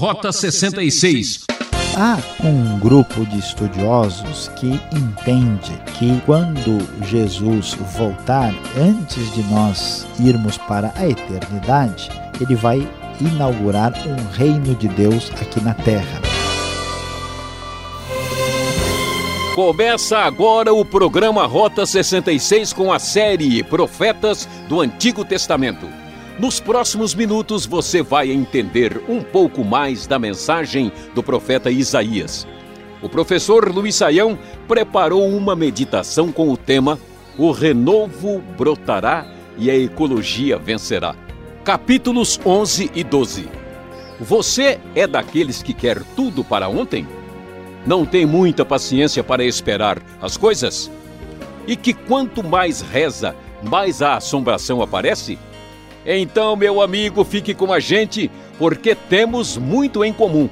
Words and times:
Rota 0.00 0.32
66. 0.32 1.44
Há 1.94 2.16
um 2.42 2.78
grupo 2.78 3.26
de 3.26 3.38
estudiosos 3.38 4.48
que 4.56 4.80
entende 4.96 5.78
que 5.98 6.18
quando 6.24 6.78
Jesus 7.06 7.74
voltar, 7.98 8.54
antes 8.78 9.30
de 9.34 9.42
nós 9.42 10.06
irmos 10.18 10.56
para 10.56 10.90
a 10.96 11.06
eternidade, 11.06 12.10
ele 12.40 12.54
vai 12.54 12.88
inaugurar 13.20 13.92
um 14.08 14.32
reino 14.32 14.74
de 14.74 14.88
Deus 14.88 15.30
aqui 15.38 15.60
na 15.60 15.74
terra. 15.74 16.22
Começa 19.54 20.16
agora 20.20 20.72
o 20.72 20.82
programa 20.82 21.44
Rota 21.44 21.84
66 21.84 22.72
com 22.72 22.90
a 22.90 22.98
série 22.98 23.62
Profetas 23.62 24.48
do 24.66 24.80
Antigo 24.80 25.26
Testamento. 25.26 25.99
Nos 26.40 26.58
próximos 26.58 27.14
minutos 27.14 27.66
você 27.66 28.02
vai 28.02 28.32
entender 28.32 29.02
um 29.06 29.22
pouco 29.22 29.62
mais 29.62 30.06
da 30.06 30.18
mensagem 30.18 30.90
do 31.14 31.22
profeta 31.22 31.70
Isaías. 31.70 32.48
O 33.02 33.10
professor 33.10 33.70
Luiz 33.70 33.96
Saião 33.96 34.38
preparou 34.66 35.28
uma 35.28 35.54
meditação 35.54 36.32
com 36.32 36.48
o 36.48 36.56
tema 36.56 36.98
O 37.36 37.50
renovo 37.50 38.42
brotará 38.56 39.30
e 39.58 39.70
a 39.70 39.76
ecologia 39.76 40.56
vencerá. 40.56 41.14
Capítulos 41.62 42.40
11 42.42 42.90
e 42.94 43.04
12. 43.04 43.46
Você 44.18 44.80
é 44.94 45.06
daqueles 45.06 45.62
que 45.62 45.74
quer 45.74 46.02
tudo 46.16 46.42
para 46.42 46.70
ontem? 46.70 47.06
Não 47.86 48.06
tem 48.06 48.24
muita 48.24 48.64
paciência 48.64 49.22
para 49.22 49.44
esperar 49.44 50.02
as 50.22 50.38
coisas? 50.38 50.90
E 51.66 51.76
que 51.76 51.92
quanto 51.92 52.42
mais 52.42 52.80
reza, 52.80 53.36
mais 53.62 54.00
a 54.00 54.16
assombração 54.16 54.80
aparece? 54.80 55.38
Então, 56.04 56.56
meu 56.56 56.80
amigo, 56.80 57.24
fique 57.24 57.54
com 57.54 57.72
a 57.72 57.80
gente, 57.80 58.30
porque 58.58 58.94
temos 58.94 59.56
muito 59.56 60.04
em 60.04 60.12
comum. 60.12 60.48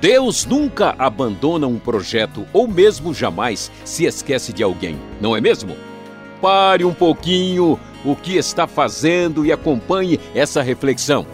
Deus 0.00 0.46
nunca 0.46 0.94
abandona 0.98 1.66
um 1.66 1.78
projeto 1.78 2.46
ou 2.52 2.66
mesmo 2.66 3.12
jamais 3.12 3.70
se 3.84 4.06
esquece 4.06 4.52
de 4.52 4.62
alguém, 4.62 4.98
não 5.20 5.36
é 5.36 5.40
mesmo? 5.40 5.76
Pare 6.40 6.84
um 6.84 6.94
pouquinho 6.94 7.78
o 8.02 8.16
que 8.16 8.36
está 8.36 8.66
fazendo 8.66 9.44
e 9.44 9.52
acompanhe 9.52 10.18
essa 10.34 10.62
reflexão. 10.62 11.26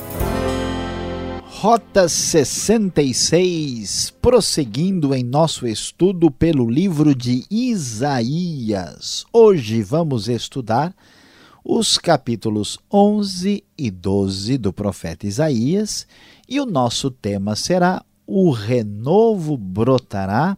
Rota 1.45 2.09
66, 2.09 4.13
prosseguindo 4.20 5.15
em 5.15 5.25
nosso 5.25 5.67
estudo 5.67 6.31
pelo 6.31 6.69
livro 6.69 7.15
de 7.15 7.45
Isaías. 7.51 9.25
Hoje 9.33 9.83
vamos 9.83 10.29
estudar 10.29 10.95
os 11.69 11.98
capítulos 11.98 12.78
11 12.92 13.64
e 13.77 13.91
12 13.91 14.56
do 14.56 14.72
profeta 14.72 15.27
Isaías 15.27 16.06
e 16.48 16.61
o 16.61 16.64
nosso 16.64 17.11
tema 17.11 17.56
será 17.56 18.05
O 18.25 18.53
renovo 18.53 19.56
brotará, 19.56 20.56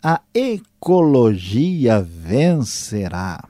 a 0.00 0.20
ecologia 0.32 2.00
vencerá. 2.00 3.42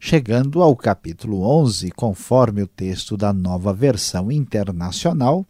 Chegando 0.00 0.60
ao 0.60 0.74
capítulo 0.74 1.42
11, 1.42 1.92
conforme 1.92 2.62
o 2.62 2.66
texto 2.66 3.16
da 3.16 3.32
nova 3.32 3.72
versão 3.72 4.30
internacional, 4.32 5.46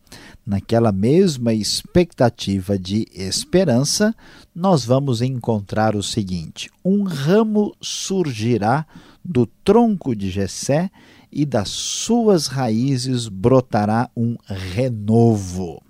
naquela 0.47 0.93
mesma 0.93 1.55
expectativa 1.55 2.79
de 2.79 3.07
esperança, 3.15 4.15
nós 4.55 4.85
vamos 4.85 5.23
encontrar 5.23 5.97
o 5.97 6.03
seguinte: 6.03 6.71
um 6.85 7.05
ramo 7.05 7.75
surgirá 7.81 8.87
do 9.29 9.45
tronco 9.63 10.17
de 10.17 10.31
Jessé 10.31 10.91
e 11.31 11.45
das 11.45 11.69
suas 11.69 12.47
raízes 12.47 13.29
brotará 13.29 14.11
um 14.17 14.37
renovo. 14.47 15.83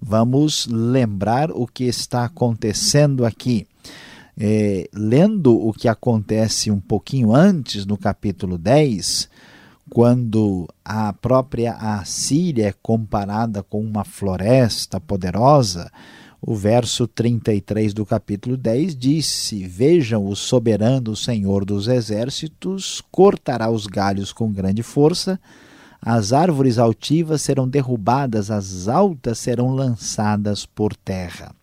Vamos 0.00 0.66
lembrar 0.66 1.52
o 1.52 1.64
que 1.64 1.84
está 1.84 2.24
acontecendo 2.24 3.24
aqui. 3.24 3.68
É, 4.36 4.88
lendo 4.92 5.54
o 5.54 5.72
que 5.72 5.86
acontece 5.86 6.70
um 6.70 6.80
pouquinho 6.80 7.32
antes, 7.32 7.86
no 7.86 7.96
capítulo 7.96 8.58
10, 8.58 9.28
quando 9.88 10.66
a 10.84 11.12
própria 11.12 11.74
Assíria 11.74 12.68
é 12.68 12.74
comparada 12.82 13.62
com 13.62 13.80
uma 13.80 14.04
floresta 14.04 14.98
poderosa, 14.98 15.92
o 16.44 16.56
verso 16.56 17.06
33 17.06 17.94
do 17.94 18.04
capítulo 18.04 18.56
10 18.56 18.96
disse: 18.96 19.64
Vejam, 19.64 20.26
o 20.26 20.34
soberano 20.34 21.14
Senhor 21.14 21.64
dos 21.64 21.86
exércitos 21.86 23.00
cortará 23.12 23.70
os 23.70 23.86
galhos 23.86 24.32
com 24.32 24.52
grande 24.52 24.82
força, 24.82 25.38
as 26.00 26.32
árvores 26.32 26.78
altivas 26.78 27.42
serão 27.42 27.68
derrubadas, 27.68 28.50
as 28.50 28.88
altas 28.88 29.38
serão 29.38 29.70
lançadas 29.70 30.66
por 30.66 30.96
terra. 30.96 31.54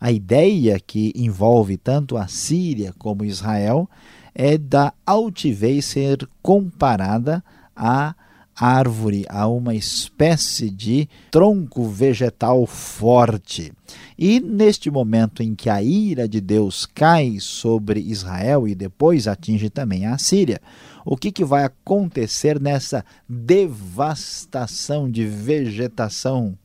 A 0.00 0.10
ideia 0.10 0.80
que 0.80 1.12
envolve 1.14 1.76
tanto 1.76 2.16
a 2.16 2.26
Síria 2.26 2.92
como 2.98 3.24
Israel 3.24 3.88
é 4.34 4.58
da 4.58 4.92
altivez 5.06 5.84
ser 5.84 6.28
comparada 6.42 7.42
a 7.74 8.14
árvore, 8.58 9.24
a 9.28 9.46
uma 9.46 9.74
espécie 9.74 10.70
de 10.70 11.08
tronco 11.30 11.88
vegetal 11.88 12.66
forte. 12.66 13.72
E 14.18 14.40
neste 14.40 14.90
momento 14.90 15.42
em 15.42 15.54
que 15.54 15.68
a 15.68 15.82
ira 15.82 16.26
de 16.26 16.40
Deus 16.40 16.86
cai 16.86 17.36
sobre 17.38 18.00
Israel 18.00 18.66
e 18.66 18.74
depois 18.74 19.28
atinge 19.28 19.68
também 19.68 20.06
a 20.06 20.16
Síria, 20.16 20.60
o 21.04 21.16
que, 21.16 21.30
que 21.30 21.44
vai 21.44 21.64
acontecer 21.64 22.60
nessa 22.60 23.04
devastação 23.28 25.08
de 25.10 25.24
vegetação 25.24 26.58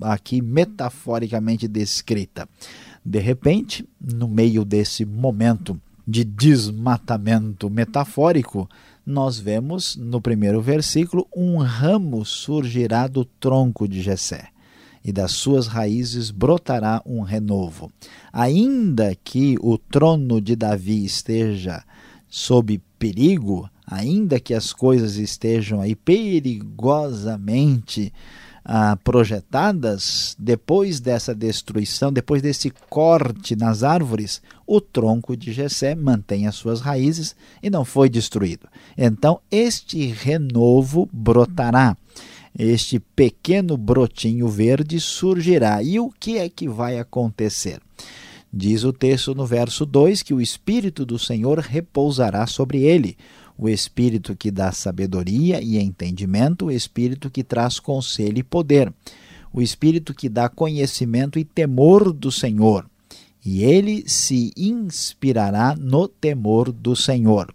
aqui 0.00 0.40
metaforicamente 0.40 1.66
descrita? 1.66 2.48
De 3.04 3.18
repente, 3.18 3.88
no 4.00 4.28
meio 4.28 4.64
desse 4.64 5.04
momento 5.04 5.80
de 6.06 6.24
desmatamento 6.24 7.70
metafórico, 7.70 8.68
nós 9.04 9.38
vemos 9.38 9.96
no 9.96 10.20
primeiro 10.20 10.60
versículo: 10.60 11.26
um 11.34 11.58
ramo 11.58 12.24
surgirá 12.24 13.06
do 13.06 13.24
tronco 13.24 13.88
de 13.88 14.02
Jessé, 14.02 14.48
e 15.04 15.12
das 15.12 15.32
suas 15.32 15.66
raízes 15.66 16.30
brotará 16.30 17.02
um 17.04 17.20
renovo. 17.22 17.90
Ainda 18.32 19.16
que 19.24 19.56
o 19.60 19.76
trono 19.78 20.40
de 20.40 20.54
Davi 20.54 21.04
esteja 21.04 21.82
sob 22.28 22.80
perigo, 22.98 23.68
ainda 23.86 24.38
que 24.38 24.54
as 24.54 24.72
coisas 24.72 25.16
estejam 25.16 25.80
aí 25.80 25.96
perigosamente 25.96 28.12
ah, 28.64 28.96
projetadas, 29.02 30.36
depois 30.38 31.00
dessa 31.00 31.34
destruição, 31.34 32.12
depois 32.12 32.40
desse 32.40 32.70
corte 32.88 33.56
nas 33.56 33.82
árvores, 33.82 34.40
o 34.70 34.80
tronco 34.80 35.36
de 35.36 35.52
Jessé 35.52 35.96
mantém 35.96 36.46
as 36.46 36.54
suas 36.54 36.80
raízes 36.80 37.34
e 37.60 37.68
não 37.68 37.84
foi 37.84 38.08
destruído. 38.08 38.68
Então, 38.96 39.40
este 39.50 40.06
renovo 40.06 41.08
brotará. 41.12 41.96
Este 42.56 43.00
pequeno 43.00 43.76
brotinho 43.76 44.46
verde 44.46 45.00
surgirá. 45.00 45.82
E 45.82 45.98
o 45.98 46.08
que 46.08 46.38
é 46.38 46.48
que 46.48 46.68
vai 46.68 47.00
acontecer? 47.00 47.80
Diz 48.52 48.84
o 48.84 48.92
texto 48.92 49.34
no 49.34 49.44
verso 49.44 49.84
2 49.84 50.22
que 50.22 50.32
o 50.32 50.40
Espírito 50.40 51.04
do 51.04 51.18
Senhor 51.18 51.58
repousará 51.58 52.46
sobre 52.46 52.78
ele 52.78 53.16
o 53.58 53.68
Espírito 53.68 54.36
que 54.36 54.52
dá 54.52 54.70
sabedoria 54.70 55.60
e 55.60 55.78
entendimento, 55.78 56.66
o 56.66 56.70
Espírito 56.70 57.28
que 57.28 57.42
traz 57.42 57.80
conselho 57.80 58.38
e 58.38 58.44
poder, 58.44 58.92
o 59.52 59.60
Espírito 59.60 60.14
que 60.14 60.28
dá 60.28 60.48
conhecimento 60.48 61.40
e 61.40 61.44
temor 61.44 62.12
do 62.12 62.30
Senhor. 62.30 62.89
E 63.44 63.64
ele 63.64 64.04
se 64.06 64.52
inspirará 64.56 65.74
no 65.76 66.06
temor 66.06 66.70
do 66.70 66.94
Senhor. 66.94 67.52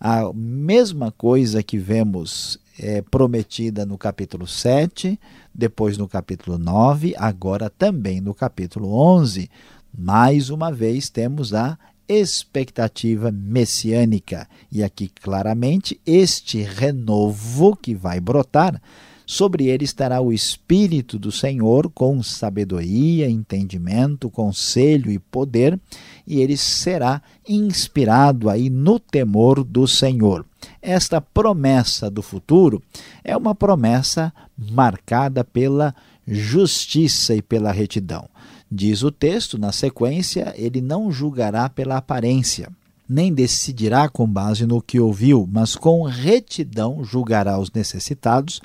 A 0.00 0.32
mesma 0.32 1.10
coisa 1.10 1.62
que 1.62 1.76
vemos 1.76 2.58
é, 2.78 3.02
prometida 3.02 3.84
no 3.84 3.98
capítulo 3.98 4.46
7, 4.46 5.18
depois 5.54 5.98
no 5.98 6.08
capítulo 6.08 6.56
9, 6.56 7.14
agora 7.16 7.68
também 7.68 8.20
no 8.20 8.32
capítulo 8.32 8.92
11. 8.92 9.50
Mais 9.96 10.50
uma 10.50 10.70
vez 10.70 11.10
temos 11.10 11.52
a 11.52 11.76
expectativa 12.08 13.30
messiânica. 13.30 14.48
E 14.72 14.82
aqui 14.82 15.08
claramente 15.08 16.00
este 16.06 16.62
renovo 16.62 17.76
que 17.76 17.94
vai 17.94 18.18
brotar, 18.20 18.80
sobre 19.30 19.66
ele 19.66 19.84
estará 19.84 20.22
o 20.22 20.32
Espírito 20.32 21.18
do 21.18 21.30
Senhor 21.30 21.90
com 21.90 22.22
sabedoria, 22.22 23.28
entendimento, 23.28 24.30
conselho 24.30 25.10
e 25.10 25.18
poder, 25.18 25.78
e 26.26 26.40
ele 26.40 26.56
será 26.56 27.20
inspirado 27.46 28.48
aí 28.48 28.70
no 28.70 28.98
temor 28.98 29.62
do 29.62 29.86
Senhor. 29.86 30.46
Esta 30.80 31.20
promessa 31.20 32.10
do 32.10 32.22
futuro 32.22 32.82
é 33.22 33.36
uma 33.36 33.54
promessa 33.54 34.32
marcada 34.56 35.44
pela 35.44 35.94
justiça 36.26 37.34
e 37.34 37.42
pela 37.42 37.70
retidão. 37.70 38.30
Diz 38.72 39.02
o 39.02 39.10
texto, 39.10 39.58
na 39.58 39.72
sequência, 39.72 40.54
ele 40.56 40.80
não 40.80 41.12
julgará 41.12 41.68
pela 41.68 41.98
aparência, 41.98 42.70
nem 43.06 43.30
decidirá 43.34 44.08
com 44.08 44.26
base 44.26 44.64
no 44.64 44.80
que 44.80 44.98
ouviu, 44.98 45.46
mas 45.52 45.76
com 45.76 46.02
retidão 46.04 47.04
julgará 47.04 47.58
os 47.58 47.70
necessitados, 47.70 48.62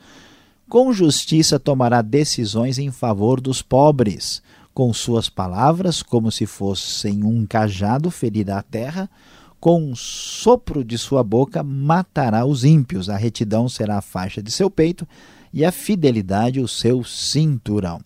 Com 0.74 0.92
justiça 0.92 1.60
tomará 1.60 2.02
decisões 2.02 2.80
em 2.80 2.90
favor 2.90 3.40
dos 3.40 3.62
pobres. 3.62 4.42
Com 4.74 4.92
suas 4.92 5.30
palavras, 5.30 6.02
como 6.02 6.32
se 6.32 6.48
fossem 6.48 7.24
um 7.24 7.46
cajado, 7.46 8.10
ferirá 8.10 8.58
a 8.58 8.64
terra. 8.64 9.08
Com 9.60 9.92
um 9.92 9.96
sopro 9.96 10.84
de 10.84 10.98
sua 10.98 11.24
boca, 11.24 11.62
matará 11.62 12.44
os 12.44 12.66
ímpios. 12.66 13.08
A 13.08 13.16
retidão 13.16 13.70
será 13.70 14.00
a 14.00 14.02
faixa 14.02 14.42
de 14.42 14.50
seu 14.50 14.68
peito 14.68 15.08
e 15.54 15.64
a 15.64 15.72
fidelidade 15.72 16.60
o 16.60 16.68
seu 16.68 17.04
cinturão. 17.04 18.02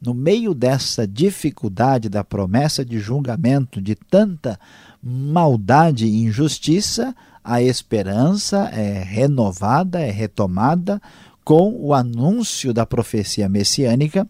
No 0.00 0.14
meio 0.14 0.54
dessa 0.54 1.06
dificuldade 1.06 2.08
da 2.08 2.24
promessa 2.24 2.82
de 2.82 2.98
julgamento, 2.98 3.78
de 3.78 3.94
tanta 3.94 4.58
maldade 5.02 6.06
e 6.06 6.24
injustiça, 6.24 7.14
a 7.44 7.60
esperança 7.60 8.70
é 8.72 9.02
renovada, 9.02 10.00
é 10.00 10.10
retomada 10.10 11.00
com 11.46 11.76
o 11.78 11.94
anúncio 11.94 12.74
da 12.74 12.84
profecia 12.84 13.48
messiânica 13.48 14.28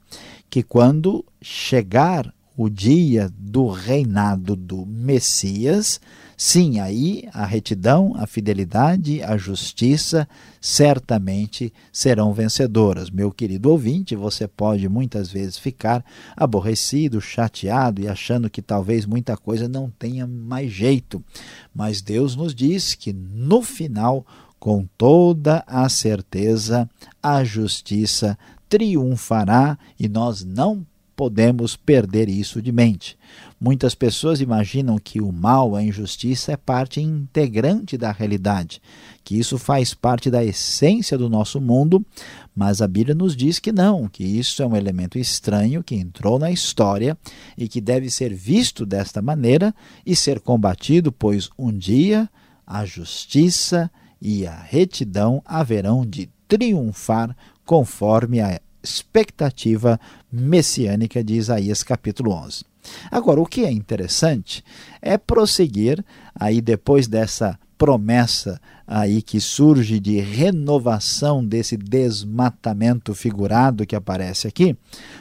que 0.51 0.63
quando 0.63 1.25
chegar 1.41 2.31
o 2.55 2.69
dia 2.69 3.33
do 3.39 3.69
reinado 3.69 4.55
do 4.55 4.85
Messias, 4.85 5.99
sim, 6.37 6.79
aí 6.79 7.27
a 7.33 7.47
retidão, 7.47 8.13
a 8.17 8.27
fidelidade, 8.27 9.23
a 9.23 9.39
justiça 9.39 10.29
certamente 10.61 11.73
serão 11.91 12.35
vencedoras. 12.35 13.09
Meu 13.09 13.33
querido 13.33 13.71
ouvinte, 13.71 14.15
você 14.15 14.47
pode 14.47 14.87
muitas 14.87 15.31
vezes 15.31 15.57
ficar 15.57 16.05
aborrecido, 16.37 17.19
chateado 17.19 18.03
e 18.03 18.09
achando 18.09 18.51
que 18.51 18.61
talvez 18.61 19.07
muita 19.07 19.39
coisa 19.39 19.67
não 19.67 19.91
tenha 19.91 20.27
mais 20.27 20.71
jeito, 20.71 21.25
mas 21.75 22.03
Deus 22.03 22.37
nos 22.37 22.55
diz 22.55 22.95
que 22.95 23.15
no 23.15 23.63
final 23.63 24.27
com 24.59 24.87
toda 24.97 25.63
a 25.67 25.89
certeza, 25.89 26.89
a 27.23 27.45
justiça 27.45 28.39
triunfará 28.69 29.79
e 29.99 30.09
nós 30.09 30.45
não 30.45 30.85
podemos 31.17 31.75
perder 31.77 32.29
isso 32.29 32.61
de 32.61 32.71
mente. 32.71 33.17
Muitas 33.59 33.95
pessoas 33.95 34.43
imaginam 34.43 34.99
que 34.99 35.19
o 35.19 35.33
mal, 35.33 35.75
a 35.75 35.83
injustiça, 35.83 36.53
é 36.53 36.57
parte 36.59 37.01
integrante 37.01 37.97
da 37.97 38.13
realidade, 38.13 38.83
que 39.25 39.39
isso 39.39 39.57
faz 39.57 39.95
parte 39.95 40.31
da 40.31 40.45
essência 40.45 41.17
do 41.17 41.31
nosso 41.31 41.59
mundo, 41.59 42.05
mas 42.55 42.83
a 42.83 42.87
Bíblia 42.87 43.15
nos 43.15 43.35
diz 43.35 43.59
que 43.59 43.73
não, 43.73 44.09
que 44.09 44.23
isso 44.23 44.63
é 44.63 44.67
um 44.67 44.77
elemento 44.77 45.19
estranho 45.19 45.83
que 45.83 45.95
entrou 45.95 46.39
na 46.39 46.51
história 46.51 47.17
e 47.57 47.67
que 47.67 47.81
deve 47.81 48.11
ser 48.11 48.35
visto 48.35 48.85
desta 48.85 49.23
maneira 49.23 49.75
e 50.05 50.15
ser 50.15 50.39
combatido, 50.39 51.11
pois 51.11 51.49
um 51.59 51.73
dia 51.73 52.29
a 52.67 52.85
justiça 52.85 53.91
e 54.21 54.47
a 54.47 54.55
retidão 54.55 55.43
haverão 55.45 56.05
de 56.05 56.29
triunfar 56.49 57.37
conforme 57.65 58.41
a 58.41 58.61
expectativa 58.83 59.99
messiânica 60.31 61.23
de 61.23 61.35
Isaías 61.35 61.83
capítulo 61.83 62.33
11. 62.33 62.65
Agora, 63.11 63.41
o 63.41 63.47
que 63.47 63.65
é 63.65 63.71
interessante 63.71 64.63
é 65.03 65.19
prosseguir 65.19 66.05
aí 66.39 66.61
depois 66.61 67.09
dessa 67.09 67.59
promessa 67.77 68.61
aí 68.87 69.21
que 69.21 69.41
surge 69.41 69.99
de 69.99 70.19
renovação 70.21 71.45
desse 71.45 71.77
desmatamento 71.77 73.15
figurado 73.15 73.85
que 73.85 73.97
aparece 73.97 74.47
aqui, 74.47 74.77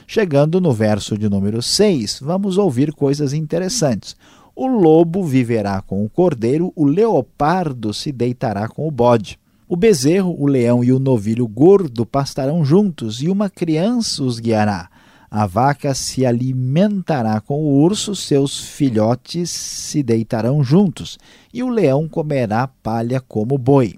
chegando 0.06 0.60
no 0.60 0.72
verso 0.72 1.18
de 1.18 1.28
número 1.28 1.60
6, 1.60 2.20
vamos 2.22 2.56
ouvir 2.56 2.92
coisas 2.92 3.32
interessantes. 3.32 4.16
O 4.58 4.66
lobo 4.66 5.22
viverá 5.22 5.82
com 5.82 6.02
o 6.02 6.08
cordeiro, 6.08 6.72
o 6.74 6.86
leopardo 6.86 7.92
se 7.92 8.10
deitará 8.10 8.66
com 8.66 8.88
o 8.88 8.90
bode. 8.90 9.38
O 9.68 9.76
bezerro, 9.76 10.34
o 10.38 10.46
leão 10.46 10.82
e 10.82 10.90
o 10.92 10.98
novilho 10.98 11.46
gordo 11.46 12.06
pastarão 12.06 12.64
juntos, 12.64 13.20
e 13.20 13.28
uma 13.28 13.50
criança 13.50 14.22
os 14.22 14.40
guiará. 14.40 14.88
A 15.30 15.46
vaca 15.46 15.92
se 15.92 16.24
alimentará 16.24 17.38
com 17.38 17.62
o 17.62 17.82
urso, 17.82 18.16
seus 18.16 18.58
filhotes 18.58 19.50
se 19.50 20.02
deitarão 20.02 20.64
juntos, 20.64 21.18
e 21.52 21.62
o 21.62 21.68
leão 21.68 22.08
comerá 22.08 22.66
palha 22.66 23.20
como 23.20 23.58
boi. 23.58 23.96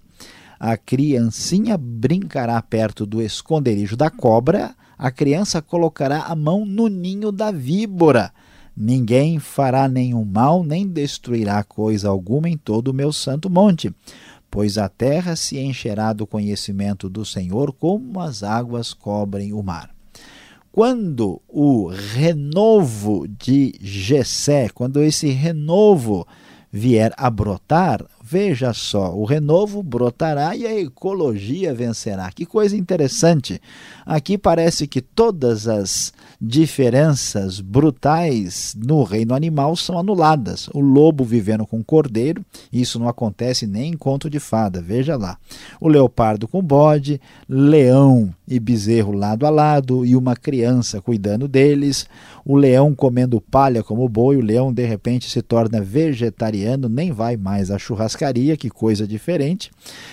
A 0.58 0.76
criancinha 0.76 1.78
brincará 1.78 2.60
perto 2.60 3.06
do 3.06 3.22
esconderijo 3.22 3.96
da 3.96 4.10
cobra, 4.10 4.74
a 4.98 5.08
criança 5.12 5.62
colocará 5.62 6.22
a 6.22 6.34
mão 6.34 6.66
no 6.66 6.88
ninho 6.88 7.30
da 7.30 7.52
víbora. 7.52 8.32
Ninguém 8.80 9.40
fará 9.40 9.88
nenhum 9.88 10.24
mal, 10.24 10.62
nem 10.62 10.86
destruirá 10.86 11.64
coisa 11.64 12.08
alguma 12.08 12.48
em 12.48 12.56
todo 12.56 12.88
o 12.88 12.94
meu 12.94 13.12
santo 13.12 13.50
monte, 13.50 13.92
pois 14.48 14.78
a 14.78 14.88
terra 14.88 15.34
se 15.34 15.58
encherá 15.58 16.12
do 16.12 16.24
conhecimento 16.24 17.08
do 17.08 17.24
Senhor, 17.24 17.72
como 17.72 18.20
as 18.20 18.44
águas 18.44 18.94
cobrem 18.94 19.52
o 19.52 19.60
mar. 19.64 19.90
Quando 20.70 21.42
o 21.48 21.88
renovo 21.88 23.26
de 23.26 23.74
Jessé, 23.80 24.68
quando 24.68 25.02
esse 25.02 25.28
renovo 25.30 26.24
vier 26.70 27.12
a 27.16 27.28
brotar, 27.28 28.06
veja 28.30 28.74
só, 28.74 29.14
o 29.16 29.24
renovo 29.24 29.82
brotará 29.82 30.54
e 30.54 30.66
a 30.66 30.78
ecologia 30.78 31.72
vencerá. 31.72 32.30
Que 32.30 32.44
coisa 32.44 32.76
interessante. 32.76 33.58
Aqui 34.04 34.36
parece 34.36 34.86
que 34.86 35.00
todas 35.00 35.66
as 35.66 36.12
diferenças 36.38 37.58
brutais 37.58 38.76
no 38.76 39.02
reino 39.02 39.34
animal 39.34 39.74
são 39.76 39.98
anuladas. 39.98 40.68
O 40.74 40.80
lobo 40.80 41.24
vivendo 41.24 41.66
com 41.66 41.80
o 41.80 41.84
cordeiro, 41.84 42.44
isso 42.70 42.98
não 42.98 43.08
acontece 43.08 43.66
nem 43.66 43.92
em 43.92 43.96
conto 43.96 44.28
de 44.28 44.38
fada, 44.38 44.82
veja 44.82 45.16
lá. 45.16 45.38
O 45.80 45.88
leopardo 45.88 46.46
com 46.46 46.62
bode, 46.62 47.18
leão 47.48 48.34
e 48.46 48.60
bezerro 48.60 49.12
lado 49.12 49.46
a 49.46 49.50
lado 49.50 50.04
e 50.04 50.14
uma 50.14 50.36
criança 50.36 51.00
cuidando 51.00 51.48
deles. 51.48 52.06
O 52.44 52.56
leão 52.56 52.94
comendo 52.94 53.40
palha 53.40 53.82
como 53.82 54.08
boi, 54.08 54.36
o 54.36 54.42
leão 54.42 54.72
de 54.72 54.84
repente 54.84 55.30
se 55.30 55.40
torna 55.42 55.80
vegetariano, 55.80 56.88
nem 56.88 57.10
vai 57.10 57.36
mais 57.36 57.70
à 57.70 57.78
churrascaria, 57.78 58.17
que 58.56 58.70
coisa 58.70 59.06
diferente. 59.06 59.70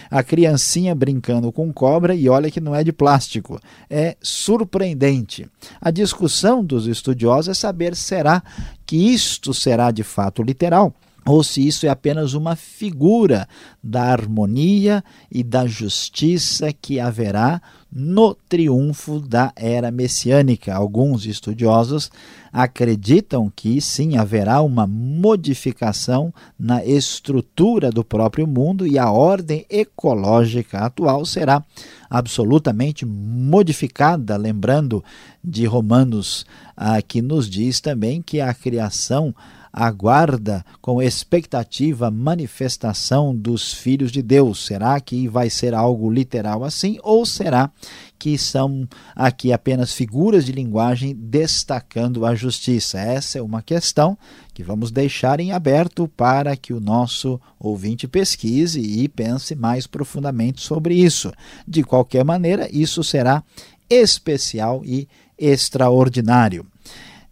A 0.09 0.23
criancinha 0.23 0.93
brincando 0.95 1.51
com 1.51 1.71
cobra 1.71 2.15
e 2.15 2.29
olha 2.29 2.51
que 2.51 2.59
não 2.59 2.75
é 2.75 2.83
de 2.83 2.93
plástico, 2.93 3.59
é 3.89 4.15
surpreendente. 4.21 5.47
A 5.81 5.91
discussão 5.91 6.63
dos 6.63 6.87
estudiosos 6.87 7.49
é 7.49 7.53
saber 7.53 7.95
será 7.95 8.43
que 8.85 8.95
isto 8.95 9.53
será 9.53 9.91
de 9.91 10.03
fato 10.03 10.43
literal 10.43 10.93
ou 11.27 11.43
se 11.43 11.67
isso 11.67 11.87
é 11.87 11.89
apenas 11.89 12.33
uma 12.33 12.55
figura 12.55 13.47
da 13.83 14.03
harmonia 14.03 15.03
e 15.31 15.43
da 15.43 15.65
justiça 15.65 16.71
que 16.71 16.99
haverá 16.99 17.59
no 17.91 18.35
triunfo 18.35 19.19
da 19.19 19.51
era 19.55 19.89
messiânica. 19.89 20.75
Alguns 20.75 21.25
estudiosos 21.25 22.11
acreditam 22.53 23.51
que 23.53 23.81
sim 23.81 24.17
haverá 24.17 24.61
uma 24.61 24.85
modificação 24.85 26.33
na 26.59 26.85
estrutura 26.85 27.89
do 27.89 28.03
próprio 28.03 28.45
mundo 28.45 28.85
e 28.85 28.99
a 28.99 29.09
ordem 29.09 29.65
ecológica 29.69 30.79
atual 30.79 31.25
será 31.25 31.63
absolutamente 32.09 33.05
modificada, 33.05 34.37
lembrando 34.37 35.03
de 35.43 35.65
Romanos, 35.65 36.45
ah, 36.77 37.01
que 37.01 37.21
nos 37.21 37.49
diz 37.49 37.79
também 37.79 38.21
que 38.21 38.39
a 38.39 38.53
criação 38.53 39.33
aguarda 39.77 40.65
com 40.81 41.01
expectativa 41.01 42.07
a 42.07 42.11
manifestação 42.11 43.35
dos 43.35 43.73
filhos 43.73 44.09
de 44.09 44.21
Deus. 44.21 44.65
Será 44.65 44.97
que 45.01 45.27
vai 45.27 45.49
ser 45.49 45.73
algo 45.73 46.09
literal 46.09 46.63
assim 46.63 46.97
ou 47.03 47.25
será 47.25 47.69
que 48.17 48.37
são 48.37 48.87
aqui 49.13 49.51
apenas 49.51 49.93
figuras 49.93 50.45
de 50.45 50.53
linguagem 50.53 51.13
destacando 51.13 52.25
a 52.25 52.33
justiça? 52.33 52.97
Essa 52.97 53.39
é 53.39 53.41
uma 53.41 53.61
questão 53.61 54.17
que 54.53 54.63
vamos 54.63 54.91
deixar 54.91 55.41
em 55.41 55.51
aberto 55.51 56.07
para 56.07 56.55
que 56.55 56.71
o 56.71 56.79
nosso 56.79 57.37
ouvinte 57.59 58.07
pesquise 58.07 58.79
e 58.79 59.09
pense 59.09 59.55
mais 59.55 59.85
profundamente 59.85 60.61
sobre 60.61 60.95
isso. 60.95 61.33
De 61.67 61.83
qualquer 61.83 62.23
maneira, 62.23 62.69
isso 62.71 63.03
será 63.03 63.43
especial 63.89 64.81
e 64.85 65.05
extraordinário. 65.37 66.65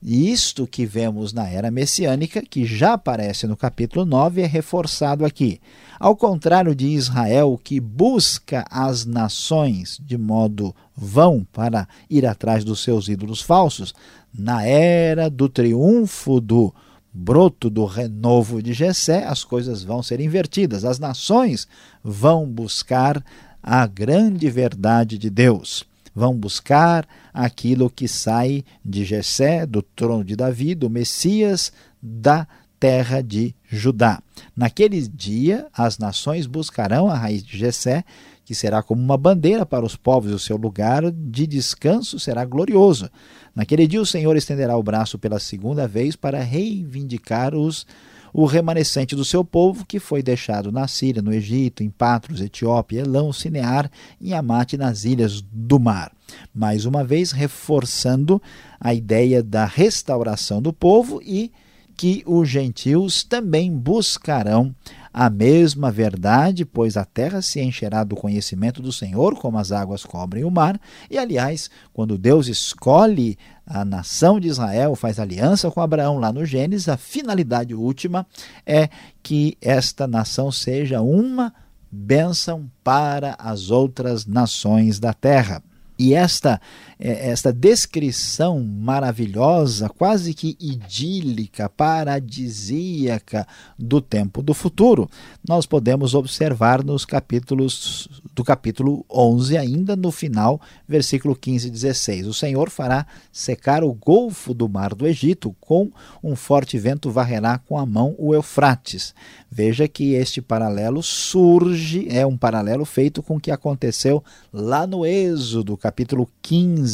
Isto 0.05 0.67
que 0.67 0.85
vemos 0.85 1.31
na 1.31 1.47
era 1.47 1.71
messiânica, 1.71 2.41
que 2.41 2.65
já 2.65 2.91
aparece 2.93 3.47
no 3.47 3.55
capítulo 3.55 4.03
9, 4.03 4.41
é 4.41 4.45
reforçado 4.45 5.23
aqui. 5.23 5.61
Ao 5.97 6.13
contrário 6.13 6.75
de 6.75 6.87
Israel, 6.87 7.57
que 7.63 7.79
busca 7.79 8.65
as 8.69 9.05
nações 9.05 9.97
de 10.05 10.17
modo 10.17 10.75
vão 10.93 11.47
para 11.53 11.87
ir 12.09 12.25
atrás 12.25 12.65
dos 12.65 12.83
seus 12.83 13.07
ídolos 13.07 13.41
falsos, 13.41 13.93
na 14.37 14.65
era 14.65 15.29
do 15.29 15.47
triunfo 15.47 16.41
do 16.41 16.73
broto 17.13 17.69
do 17.69 17.85
renovo 17.85 18.61
de 18.61 18.73
Jessé, 18.73 19.23
as 19.23 19.45
coisas 19.45 19.83
vão 19.83 20.03
ser 20.03 20.19
invertidas. 20.19 20.83
As 20.83 20.99
nações 20.99 21.65
vão 22.03 22.45
buscar 22.45 23.23
a 23.61 23.87
grande 23.87 24.49
verdade 24.49 25.17
de 25.17 25.29
Deus 25.29 25.85
vão 26.15 26.35
buscar 26.35 27.07
aquilo 27.33 27.89
que 27.89 28.07
sai 28.07 28.63
de 28.85 29.03
Jessé, 29.03 29.65
do 29.65 29.81
trono 29.81 30.23
de 30.23 30.35
Davi, 30.35 30.75
do 30.75 30.89
Messias, 30.89 31.71
da 32.01 32.47
terra 32.79 33.21
de 33.21 33.55
Judá. 33.65 34.21
Naquele 34.55 35.01
dia, 35.07 35.67
as 35.73 35.97
nações 35.97 36.45
buscarão 36.45 37.07
a 37.07 37.15
raiz 37.15 37.41
de 37.43 37.57
Jessé, 37.57 38.03
que 38.45 38.53
será 38.53 38.83
como 38.83 39.01
uma 39.01 39.17
bandeira 39.17 39.65
para 39.65 39.85
os 39.85 39.95
povos, 39.95 40.31
e 40.31 40.33
o 40.33 40.39
seu 40.39 40.57
lugar 40.57 41.09
de 41.11 41.47
descanso 41.47 42.19
será 42.19 42.43
glorioso. 42.43 43.09
Naquele 43.55 43.87
dia, 43.87 44.01
o 44.01 44.05
Senhor 44.05 44.35
estenderá 44.35 44.75
o 44.75 44.83
braço 44.83 45.17
pela 45.17 45.39
segunda 45.39 45.87
vez 45.87 46.15
para 46.15 46.41
reivindicar 46.43 47.55
os 47.55 47.87
o 48.33 48.45
remanescente 48.45 49.15
do 49.15 49.23
seu 49.23 49.45
povo 49.45 49.85
que 49.85 49.99
foi 49.99 50.23
deixado 50.23 50.71
na 50.71 50.87
Síria, 50.87 51.21
no 51.21 51.31
Egito, 51.31 51.83
em 51.83 51.89
Patros, 51.89 52.41
Etiópia, 52.41 53.01
Elão, 53.01 53.31
Cinear, 53.31 53.89
em 54.19 54.33
Amate, 54.33 54.75
nas 54.75 55.05
ilhas 55.05 55.41
do 55.41 55.79
mar. 55.79 56.11
Mais 56.53 56.85
uma 56.85 57.03
vez, 57.03 57.31
reforçando 57.31 58.41
a 58.79 58.93
ideia 58.93 59.43
da 59.43 59.65
restauração 59.65 60.61
do 60.61 60.73
povo 60.73 61.21
e 61.23 61.51
que 61.95 62.23
os 62.25 62.49
gentios 62.49 63.23
também 63.23 63.71
buscarão 63.71 64.75
a 65.13 65.29
mesma 65.29 65.91
verdade, 65.91 66.65
pois 66.65 66.97
a 66.97 67.05
terra 67.05 67.41
se 67.41 67.61
encherá 67.61 68.03
do 68.03 68.15
conhecimento 68.15 68.81
do 68.81 68.91
Senhor, 68.91 69.35
como 69.35 69.59
as 69.59 69.71
águas 69.71 70.03
cobrem 70.03 70.43
o 70.43 70.49
mar. 70.49 70.79
E, 71.09 71.19
aliás, 71.19 71.69
quando 71.93 72.17
Deus 72.17 72.47
escolhe 72.47 73.37
a 73.65 73.85
nação 73.85 74.39
de 74.39 74.47
Israel, 74.47 74.95
faz 74.95 75.19
aliança 75.19 75.69
com 75.69 75.81
Abraão 75.81 76.17
lá 76.17 76.33
no 76.33 76.45
Gênesis, 76.45 76.89
a 76.89 76.97
finalidade 76.97 77.75
última 77.75 78.25
é 78.65 78.89
que 79.21 79.55
esta 79.61 80.07
nação 80.07 80.51
seja 80.51 81.01
uma 81.01 81.53
bênção 81.91 82.69
para 82.83 83.35
as 83.37 83.69
outras 83.69 84.25
nações 84.25 84.99
da 84.99 85.13
terra. 85.13 85.61
E 85.97 86.15
esta, 86.15 86.59
esta 87.05 87.51
descrição 87.51 88.63
maravilhosa, 88.63 89.89
quase 89.89 90.33
que 90.33 90.55
idílica, 90.57 91.67
paradisíaca 91.67 93.45
do 93.77 93.99
tempo 93.99 94.41
do 94.41 94.53
futuro, 94.53 95.09
nós 95.45 95.65
podemos 95.65 96.15
observar 96.15 96.81
nos 96.81 97.03
capítulos 97.03 98.07
do 98.33 98.41
capítulo 98.41 99.05
11, 99.11 99.57
ainda 99.57 99.97
no 99.97 100.11
final, 100.11 100.61
versículo 100.87 101.35
15 101.35 101.67
e 101.67 101.71
16. 101.71 102.27
O 102.27 102.33
Senhor 102.33 102.69
fará 102.69 103.05
secar 103.33 103.83
o 103.83 103.93
golfo 103.93 104.53
do 104.53 104.69
mar 104.69 104.95
do 104.95 105.05
Egito, 105.05 105.53
com 105.59 105.91
um 106.23 106.37
forte 106.37 106.79
vento 106.79 107.11
varrerá 107.11 107.57
com 107.57 107.77
a 107.77 107.85
mão 107.85 108.15
o 108.17 108.33
Eufrates. 108.33 109.13
Veja 109.51 109.89
que 109.89 110.13
este 110.13 110.41
paralelo 110.41 111.03
surge, 111.03 112.07
é 112.09 112.25
um 112.25 112.37
paralelo 112.37 112.85
feito 112.85 113.21
com 113.21 113.35
o 113.35 113.39
que 113.39 113.51
aconteceu 113.51 114.23
lá 114.53 114.87
no 114.87 115.05
Êxodo, 115.05 115.75
capítulo 115.75 116.27
15, 116.41 116.92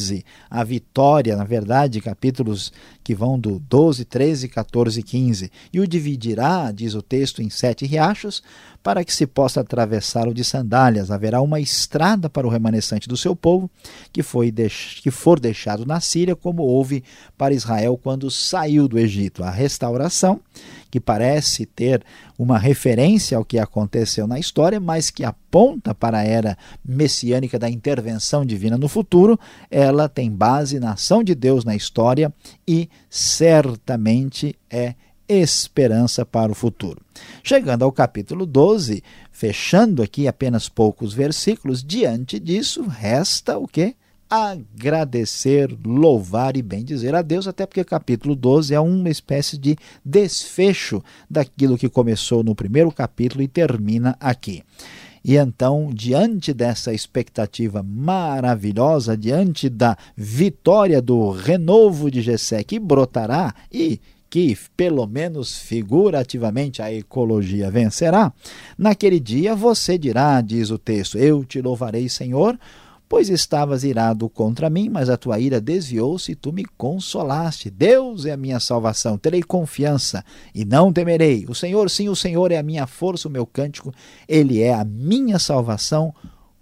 a 0.49 0.63
vitória, 0.63 1.35
na 1.35 1.43
verdade, 1.43 2.01
capítulos 2.01 2.71
que 3.03 3.15
vão 3.15 3.39
do 3.39 3.59
12, 3.59 4.05
13, 4.05 4.47
14 4.47 4.99
e 4.99 5.03
15. 5.03 5.51
E 5.73 5.79
o 5.79 5.87
dividirá, 5.87 6.71
diz 6.71 6.93
o 6.93 7.01
texto, 7.01 7.41
em 7.41 7.49
sete 7.49 7.85
riachos, 7.85 8.43
para 8.81 9.03
que 9.03 9.13
se 9.13 9.27
possa 9.27 9.61
atravessá-lo 9.61 10.33
de 10.33 10.43
sandálias. 10.43 11.11
Haverá 11.11 11.41
uma 11.41 11.59
estrada 11.59 12.29
para 12.29 12.47
o 12.47 12.49
remanescente 12.49 13.07
do 13.07 13.17
seu 13.17 13.35
povo, 13.35 13.69
que, 14.11 14.23
foi 14.23 14.53
que 15.01 15.11
for 15.11 15.39
deixado 15.39 15.85
na 15.85 15.99
Síria, 15.99 16.35
como 16.35 16.63
houve 16.63 17.03
para 17.37 17.53
Israel 17.53 17.99
quando 18.01 18.31
saiu 18.31 18.87
do 18.87 18.97
Egito. 18.97 19.43
A 19.43 19.49
restauração 19.49 20.39
que 20.89 20.99
parece 20.99 21.65
ter 21.65 22.03
uma 22.37 22.57
referência 22.57 23.37
ao 23.37 23.45
que 23.45 23.59
aconteceu 23.59 24.25
na 24.25 24.39
história, 24.39 24.79
mas 24.79 25.11
que 25.11 25.23
aponta 25.23 25.93
para 25.93 26.19
a 26.19 26.23
era 26.23 26.57
messiânica 26.83 27.59
da 27.59 27.69
intervenção 27.69 28.45
divina 28.45 28.77
no 28.77 28.87
futuro, 28.87 29.39
ela 29.69 30.09
tem 30.09 30.31
base 30.31 30.79
na 30.79 30.93
ação 30.93 31.23
de 31.23 31.35
Deus 31.35 31.63
na 31.63 31.75
história 31.75 32.33
e 32.67 32.89
certamente 33.09 34.55
é 34.69 34.95
esperança 35.29 36.25
para 36.25 36.51
o 36.51 36.55
futuro. 36.55 36.99
Chegando 37.43 37.83
ao 37.83 37.91
capítulo 37.91 38.45
12, 38.45 39.03
fechando 39.31 40.01
aqui 40.01 40.27
apenas 40.27 40.67
poucos 40.67 41.13
versículos, 41.13 41.83
diante 41.83 42.39
disso 42.39 42.83
resta 42.83 43.57
o 43.57 43.67
que? 43.67 43.95
agradecer, 44.29 45.75
louvar 45.83 46.55
e 46.55 46.61
bem 46.61 46.83
dizer 46.83 47.15
a 47.15 47.21
Deus, 47.23 47.47
até 47.47 47.65
porque 47.65 47.83
capítulo 47.83 48.35
12 48.35 48.75
é 48.75 48.79
uma 48.79 49.09
espécie 49.09 49.57
de 49.57 49.75
desfecho 50.05 51.03
daquilo 51.27 51.77
que 51.77 51.89
começou 51.89 52.43
no 52.43 52.53
primeiro 52.53 52.91
capítulo 52.91 53.41
e 53.41 53.47
termina 53.47 54.15
aqui. 54.19 54.61
E 55.25 55.35
então, 55.35 55.89
diante 55.91 56.53
dessa 56.53 56.93
expectativa 56.93 57.83
maravilhosa, 57.83 59.17
diante 59.17 59.67
da 59.67 59.97
vitória 60.15 61.01
do 61.01 61.31
renovo 61.31 62.09
de 62.09 62.21
Gessé 62.21 62.63
que 62.63 62.79
brotará 62.79 63.53
e 63.71 63.99
que, 64.29 64.57
pelo 64.77 65.05
menos 65.07 65.57
figurativamente, 65.57 66.81
a 66.81 66.93
ecologia 66.93 67.71
vencerá, 67.71 68.31
naquele 68.77 69.19
dia 69.19 69.55
você 69.55 69.97
dirá, 69.97 70.39
diz 70.41 70.69
o 70.69 70.77
texto, 70.77 71.17
eu 71.17 71.43
te 71.43 71.61
louvarei, 71.61 72.07
Senhor, 72.07 72.57
Pois 73.09 73.27
estavas 73.27 73.83
irado 73.83 74.29
contra 74.29 74.69
mim, 74.69 74.87
mas 74.87 75.09
a 75.09 75.17
tua 75.17 75.39
ira 75.39 75.59
desviou-se 75.59 76.31
e 76.31 76.35
tu 76.35 76.53
me 76.53 76.63
consolaste. 76.63 77.67
Deus 77.67 78.27
é 78.27 78.31
a 78.31 78.37
minha 78.37 78.59
salvação, 78.59 79.17
terei 79.17 79.41
confiança 79.41 80.23
e 80.53 80.63
não 80.63 80.93
temerei. 80.93 81.43
O 81.49 81.55
Senhor, 81.55 81.89
sim, 81.89 82.07
o 82.07 82.15
Senhor 82.15 82.51
é 82.51 82.57
a 82.59 82.63
minha 82.63 82.85
força, 82.85 83.27
o 83.27 83.31
meu 83.31 83.47
cântico, 83.47 83.91
ele 84.27 84.61
é 84.61 84.75
a 84.75 84.85
minha 84.85 85.39
salvação. 85.39 86.13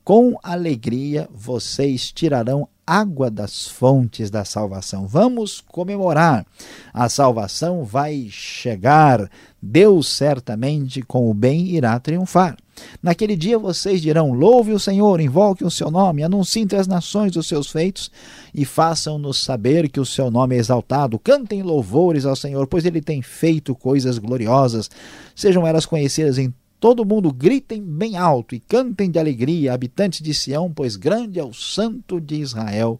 Com 0.06 0.40
alegria 0.42 1.28
vocês 1.34 2.14
tirarão 2.14 2.70
água 2.88 3.30
das 3.30 3.68
fontes 3.68 4.32
da 4.32 4.46
salvação. 4.46 5.06
Vamos 5.06 5.60
comemorar. 5.60 6.46
A 6.94 7.10
salvação 7.10 7.84
vai 7.84 8.28
chegar. 8.32 9.30
Deus 9.62 10.08
certamente 10.08 11.02
com 11.02 11.30
o 11.30 11.34
bem 11.34 11.68
irá 11.68 12.00
triunfar. 12.00 12.56
Naquele 13.04 13.36
dia 13.36 13.60
vocês 13.60 14.02
dirão: 14.02 14.32
Louve 14.32 14.72
o 14.72 14.80
Senhor, 14.80 15.20
invoque 15.20 15.66
o 15.66 15.72
seu 15.72 15.92
nome, 15.92 16.24
anuncie 16.24 16.62
entre 16.62 16.78
as 16.78 16.88
nações 16.88 17.36
os 17.36 17.48
seus 17.48 17.70
feitos 17.70 18.10
e 18.54 18.64
façam-nos 18.64 19.44
saber 19.44 19.90
que 19.90 20.00
o 20.00 20.06
seu 20.06 20.32
nome 20.32 20.56
é 20.56 20.60
exaltado. 20.60 21.20
Cantem 21.20 21.62
louvores 21.64 22.26
ao 22.26 22.36
Senhor, 22.36 22.68
pois 22.68 22.86
ele 22.86 23.02
tem 23.02 23.22
feito 23.22 23.76
coisas 23.76 24.18
gloriosas. 24.18 24.90
Sejam 25.36 25.68
elas 25.68 25.86
conhecidas 25.86 26.38
em 26.38 26.54
todo 26.80 27.06
mundo, 27.06 27.32
gritem 27.32 27.82
bem 27.82 28.18
alto 28.18 28.54
e 28.56 28.60
cantem 28.60 29.10
de 29.10 29.20
alegria, 29.20 29.74
habitantes 29.74 30.22
de 30.22 30.34
Sião, 30.34 30.72
pois 30.72 30.96
grande 30.96 31.40
é 31.40 31.44
o 31.44 31.54
Santo 31.54 32.22
de 32.22 32.36
Israel 32.36 33.00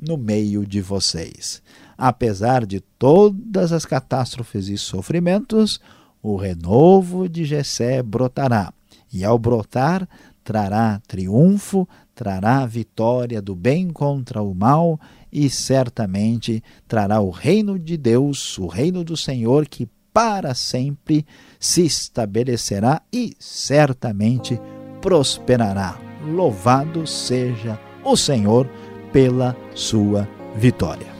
no 0.00 0.16
meio 0.16 0.66
de 0.66 0.80
vocês. 0.80 1.62
Apesar 1.96 2.66
de 2.66 2.80
todas 2.80 3.72
as 3.72 3.84
catástrofes 3.84 4.68
e 4.68 4.76
sofrimentos, 4.76 5.80
o 6.22 6.36
renovo 6.36 7.28
de 7.28 7.44
Jessé 7.44 8.02
brotará 8.02 8.72
e 9.12 9.24
ao 9.24 9.38
brotar 9.38 10.08
trará 10.42 11.00
triunfo, 11.06 11.88
trará 12.14 12.66
vitória 12.66 13.40
do 13.40 13.54
bem 13.54 13.90
contra 13.90 14.42
o 14.42 14.54
mal 14.54 14.98
e 15.30 15.48
certamente 15.48 16.62
trará 16.88 17.20
o 17.20 17.30
reino 17.30 17.78
de 17.78 17.96
Deus, 17.96 18.58
o 18.58 18.66
reino 18.66 19.04
do 19.04 19.16
Senhor 19.16 19.66
que 19.66 19.88
para 20.12 20.54
sempre 20.54 21.26
se 21.58 21.84
estabelecerá 21.84 23.02
e 23.12 23.34
certamente 23.38 24.60
prosperará. 25.00 25.98
Louvado 26.24 27.06
seja 27.06 27.78
o 28.04 28.16
Senhor 28.16 28.68
pela 29.12 29.56
sua 29.74 30.28
vitória. 30.56 31.11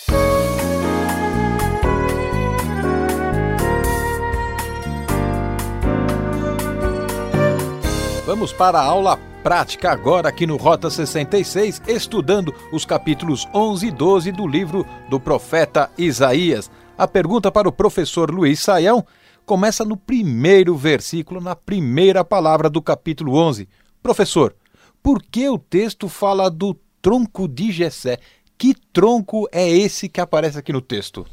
Vamos 8.34 8.52
para 8.52 8.80
a 8.80 8.84
aula 8.84 9.16
prática 9.44 9.92
agora 9.92 10.28
aqui 10.28 10.44
no 10.44 10.56
Rota 10.56 10.90
66, 10.90 11.80
estudando 11.86 12.52
os 12.72 12.84
capítulos 12.84 13.46
11 13.54 13.86
e 13.86 13.90
12 13.92 14.32
do 14.32 14.44
livro 14.44 14.84
do 15.08 15.20
profeta 15.20 15.88
Isaías. 15.96 16.68
A 16.98 17.06
pergunta 17.06 17.52
para 17.52 17.68
o 17.68 17.72
professor 17.72 18.32
Luiz 18.32 18.58
Saião 18.58 19.06
começa 19.46 19.84
no 19.84 19.96
primeiro 19.96 20.74
versículo, 20.74 21.40
na 21.40 21.54
primeira 21.54 22.24
palavra 22.24 22.68
do 22.68 22.82
capítulo 22.82 23.36
11. 23.36 23.68
Professor, 24.02 24.52
por 25.00 25.22
que 25.22 25.48
o 25.48 25.56
texto 25.56 26.08
fala 26.08 26.50
do 26.50 26.76
tronco 27.00 27.46
de 27.46 27.70
Jessé? 27.70 28.18
Que 28.58 28.74
tronco 28.92 29.48
é 29.52 29.70
esse 29.70 30.08
que 30.08 30.20
aparece 30.20 30.58
aqui 30.58 30.72
no 30.72 30.80
texto? 30.80 31.24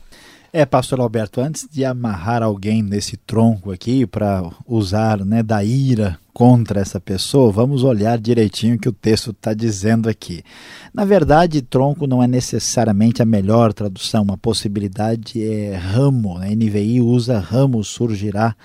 É, 0.53 0.67
pastor 0.67 0.99
Alberto, 0.99 1.41
antes 1.41 1.67
de 1.67 1.83
amarrar 1.83 2.43
alguém 2.43 2.83
nesse 2.83 3.17
tronco 3.17 3.71
aqui 3.71 4.05
para 4.05 4.47
usar 4.67 5.25
né, 5.25 5.41
da 5.41 5.63
ira 5.63 6.19
contra 6.33 6.79
essa 6.79 6.99
pessoa, 6.99 7.51
vamos 7.51 7.83
olhar 7.83 8.17
direitinho 8.17 8.75
o 8.75 8.79
que 8.79 8.89
o 8.89 8.93
texto 8.93 9.31
está 9.31 9.53
dizendo 9.53 10.09
aqui. 10.09 10.43
Na 10.93 11.05
verdade, 11.05 11.61
tronco 11.61 12.07
não 12.07 12.23
é 12.23 12.27
necessariamente 12.27 13.21
a 13.21 13.25
melhor 13.25 13.73
tradução, 13.73 14.25
a 14.29 14.37
possibilidade 14.37 15.43
é 15.43 15.75
ramo, 15.75 16.39
né? 16.39 16.55
NVI 16.55 17.01
usa 17.01 17.39
ramo 17.39 17.83
surgirá, 17.83 18.55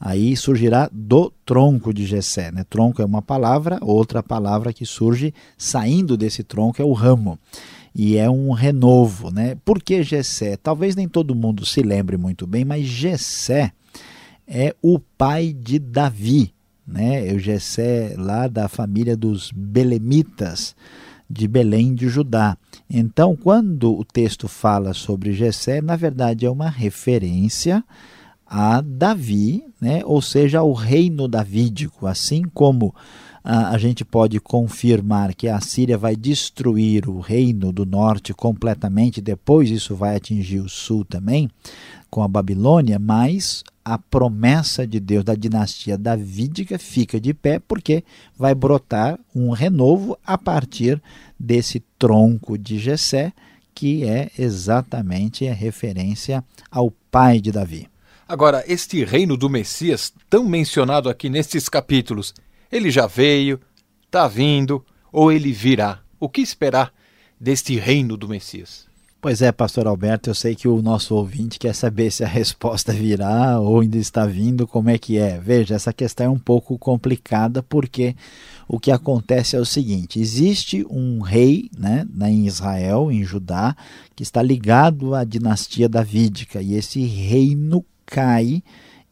aí 0.00 0.36
surgirá 0.36 0.88
do 0.92 1.32
tronco 1.46 1.94
de 1.94 2.04
Jessé. 2.04 2.50
Né? 2.50 2.64
Tronco 2.68 3.00
é 3.00 3.04
uma 3.04 3.22
palavra, 3.22 3.78
outra 3.82 4.22
palavra 4.22 4.72
que 4.72 4.84
surge 4.84 5.32
saindo 5.56 6.16
desse 6.16 6.42
tronco 6.42 6.82
é 6.82 6.84
o 6.84 6.92
ramo 6.92 7.38
e 7.94 8.16
é 8.16 8.28
um 8.28 8.52
renovo. 8.52 9.30
Né? 9.30 9.56
Por 9.64 9.82
que 9.82 10.02
Gessé? 10.02 10.56
Talvez 10.56 10.96
nem 10.96 11.08
todo 11.08 11.34
mundo 11.34 11.64
se 11.64 11.82
lembre 11.82 12.16
muito 12.16 12.46
bem, 12.46 12.64
mas 12.64 12.84
Gessé 12.84 13.72
é 14.46 14.74
o 14.82 14.98
pai 14.98 15.52
de 15.52 15.78
Davi. 15.78 16.52
Né? 16.86 17.32
O 17.32 17.38
Gessé 17.38 18.14
lá 18.18 18.48
da 18.48 18.68
família 18.68 19.16
dos 19.16 19.50
Belemitas 19.52 20.74
de 21.28 21.48
Belém 21.48 21.94
de 21.94 22.08
Judá. 22.08 22.58
Então, 22.90 23.34
quando 23.34 23.96
o 23.96 24.04
texto 24.04 24.46
fala 24.48 24.92
sobre 24.92 25.32
Gessé, 25.32 25.80
na 25.80 25.96
verdade 25.96 26.44
é 26.44 26.50
uma 26.50 26.68
referência 26.68 27.82
a 28.46 28.82
Davi, 28.82 29.64
né? 29.80 30.02
ou 30.04 30.20
seja, 30.20 30.58
ao 30.58 30.72
reino 30.74 31.26
davídico, 31.26 32.06
assim 32.06 32.42
como 32.52 32.94
a 33.44 33.76
gente 33.76 34.04
pode 34.04 34.38
confirmar 34.38 35.34
que 35.34 35.48
a 35.48 35.60
Síria 35.60 35.98
vai 35.98 36.14
destruir 36.14 37.08
o 37.08 37.18
reino 37.18 37.72
do 37.72 37.84
norte 37.84 38.32
completamente, 38.32 39.20
depois 39.20 39.68
isso 39.68 39.96
vai 39.96 40.14
atingir 40.14 40.60
o 40.60 40.68
sul 40.68 41.04
também, 41.04 41.50
com 42.12 42.22
a 42.22 42.28
Babilônia, 42.28 42.98
mas 42.98 43.64
a 43.82 43.96
promessa 43.96 44.86
de 44.86 45.00
Deus 45.00 45.24
da 45.24 45.34
dinastia 45.34 45.96
davídica 45.96 46.78
fica 46.78 47.18
de 47.18 47.32
pé 47.32 47.58
porque 47.58 48.04
vai 48.36 48.54
brotar 48.54 49.18
um 49.34 49.50
renovo 49.50 50.18
a 50.22 50.36
partir 50.36 51.02
desse 51.40 51.82
tronco 51.98 52.58
de 52.58 52.78
Jessé, 52.78 53.32
que 53.74 54.04
é 54.04 54.30
exatamente 54.38 55.48
a 55.48 55.54
referência 55.54 56.44
ao 56.70 56.90
pai 57.10 57.40
de 57.40 57.50
Davi. 57.50 57.88
Agora, 58.28 58.62
este 58.68 59.02
reino 59.04 59.34
do 59.34 59.48
Messias, 59.48 60.12
tão 60.28 60.44
mencionado 60.44 61.08
aqui 61.08 61.30
nestes 61.30 61.66
capítulos, 61.66 62.34
ele 62.70 62.90
já 62.90 63.06
veio, 63.06 63.58
está 64.04 64.28
vindo 64.28 64.84
ou 65.10 65.32
ele 65.32 65.50
virá? 65.50 66.00
O 66.20 66.28
que 66.28 66.42
esperar 66.42 66.92
deste 67.40 67.74
reino 67.78 68.18
do 68.18 68.28
Messias? 68.28 68.91
Pois 69.22 69.40
é, 69.40 69.52
pastor 69.52 69.86
Alberto, 69.86 70.30
eu 70.30 70.34
sei 70.34 70.56
que 70.56 70.66
o 70.66 70.82
nosso 70.82 71.14
ouvinte 71.14 71.56
quer 71.56 71.76
saber 71.76 72.10
se 72.10 72.24
a 72.24 72.26
resposta 72.26 72.92
virá 72.92 73.60
ou 73.60 73.78
ainda 73.78 73.96
está 73.96 74.26
vindo, 74.26 74.66
como 74.66 74.90
é 74.90 74.98
que 74.98 75.16
é. 75.16 75.38
Veja, 75.38 75.76
essa 75.76 75.92
questão 75.92 76.26
é 76.26 76.28
um 76.28 76.38
pouco 76.40 76.76
complicada 76.76 77.62
porque 77.62 78.16
o 78.66 78.80
que 78.80 78.90
acontece 78.90 79.54
é 79.54 79.60
o 79.60 79.64
seguinte: 79.64 80.18
existe 80.18 80.84
um 80.90 81.20
rei 81.20 81.70
né, 81.78 82.04
em 82.22 82.48
Israel, 82.48 83.12
em 83.12 83.22
Judá, 83.22 83.76
que 84.16 84.24
está 84.24 84.42
ligado 84.42 85.14
à 85.14 85.22
dinastia 85.22 85.88
davídica 85.88 86.60
e 86.60 86.74
esse 86.74 87.06
reino 87.06 87.84
cai 88.04 88.60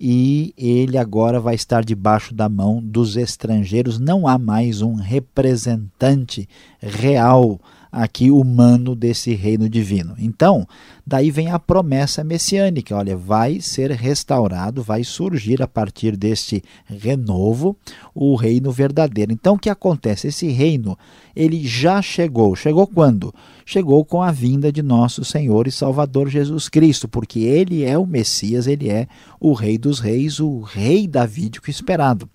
e 0.01 0.53
ele 0.59 0.99
agora 0.99 1.39
vai 1.39 1.55
estar 1.55 1.85
debaixo 1.85 2.35
da 2.35 2.49
mão 2.49 2.83
dos 2.83 3.17
estrangeiros. 3.17 4.01
Não 4.01 4.27
há 4.27 4.37
mais 4.39 4.83
um 4.83 4.95
representante 4.95 6.49
real 6.81 7.61
aqui 7.91 8.31
humano 8.31 8.95
desse 8.95 9.35
reino 9.35 9.69
divino. 9.69 10.15
Então, 10.19 10.67
daí 11.07 11.31
vem 11.31 11.51
a 11.51 11.59
promessa 11.59 12.23
messiânica, 12.23 12.97
olha, 12.97 13.17
vai 13.17 13.61
ser 13.61 13.91
restaurado, 13.91 14.83
vai 14.83 15.03
surgir 15.03 15.63
a 15.63 15.67
partir 15.67 16.17
deste 16.17 16.63
renovo 16.87 17.77
o 18.15 18.37
reino 18.37 18.71
verdadeiro. 18.71 19.33
Então, 19.33 19.55
o 19.55 19.59
que 19.59 19.69
acontece? 19.69 20.29
Esse 20.29 20.49
reino, 20.49 20.97
ele 21.35 21.67
já 21.67 22.01
chegou. 22.01 22.55
Chegou 22.55 22.87
quando? 22.87 23.35
Chegou 23.67 24.05
com 24.05 24.23
a 24.23 24.31
vinda 24.31 24.73
de 24.73 24.83
nosso 24.83 25.25
Senhor 25.25 25.67
e 25.67 25.73
Salvador 25.73 26.29
Jesus 26.29 26.69
Cristo, 26.69 27.09
porque 27.09 27.41
ele 27.41 27.85
é 27.85 27.99
o 27.99 28.07
Messias, 28.07 28.67
ele 28.67 28.89
é 28.89 29.07
o 29.41 29.53
rei 29.53 29.79
dos 29.79 30.01
reis, 30.01 30.39
o 30.41 30.61
rei 30.61 31.07
davídico 31.07 31.71
esperado. 31.71 32.29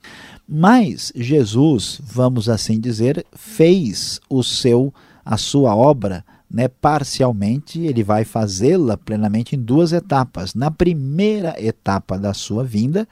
Mas 0.47 1.11
Jesus, 1.15 1.99
vamos 2.03 2.47
assim 2.47 2.79
dizer, 2.79 3.25
fez 3.33 4.19
o 4.29 4.43
seu 4.43 4.93
a 5.25 5.37
sua 5.37 5.75
obra 5.75 6.23
né, 6.49 6.67
parcialmente, 6.67 7.81
ele 7.81 8.03
vai 8.03 8.23
fazê-la 8.23 8.95
plenamente 8.95 9.55
em 9.55 9.59
duas 9.59 9.91
etapas. 9.91 10.53
Na 10.53 10.69
primeira 10.69 11.55
etapa 11.61 12.17
da 12.17 12.33
sua 12.33 12.63
vinda, 12.63 13.07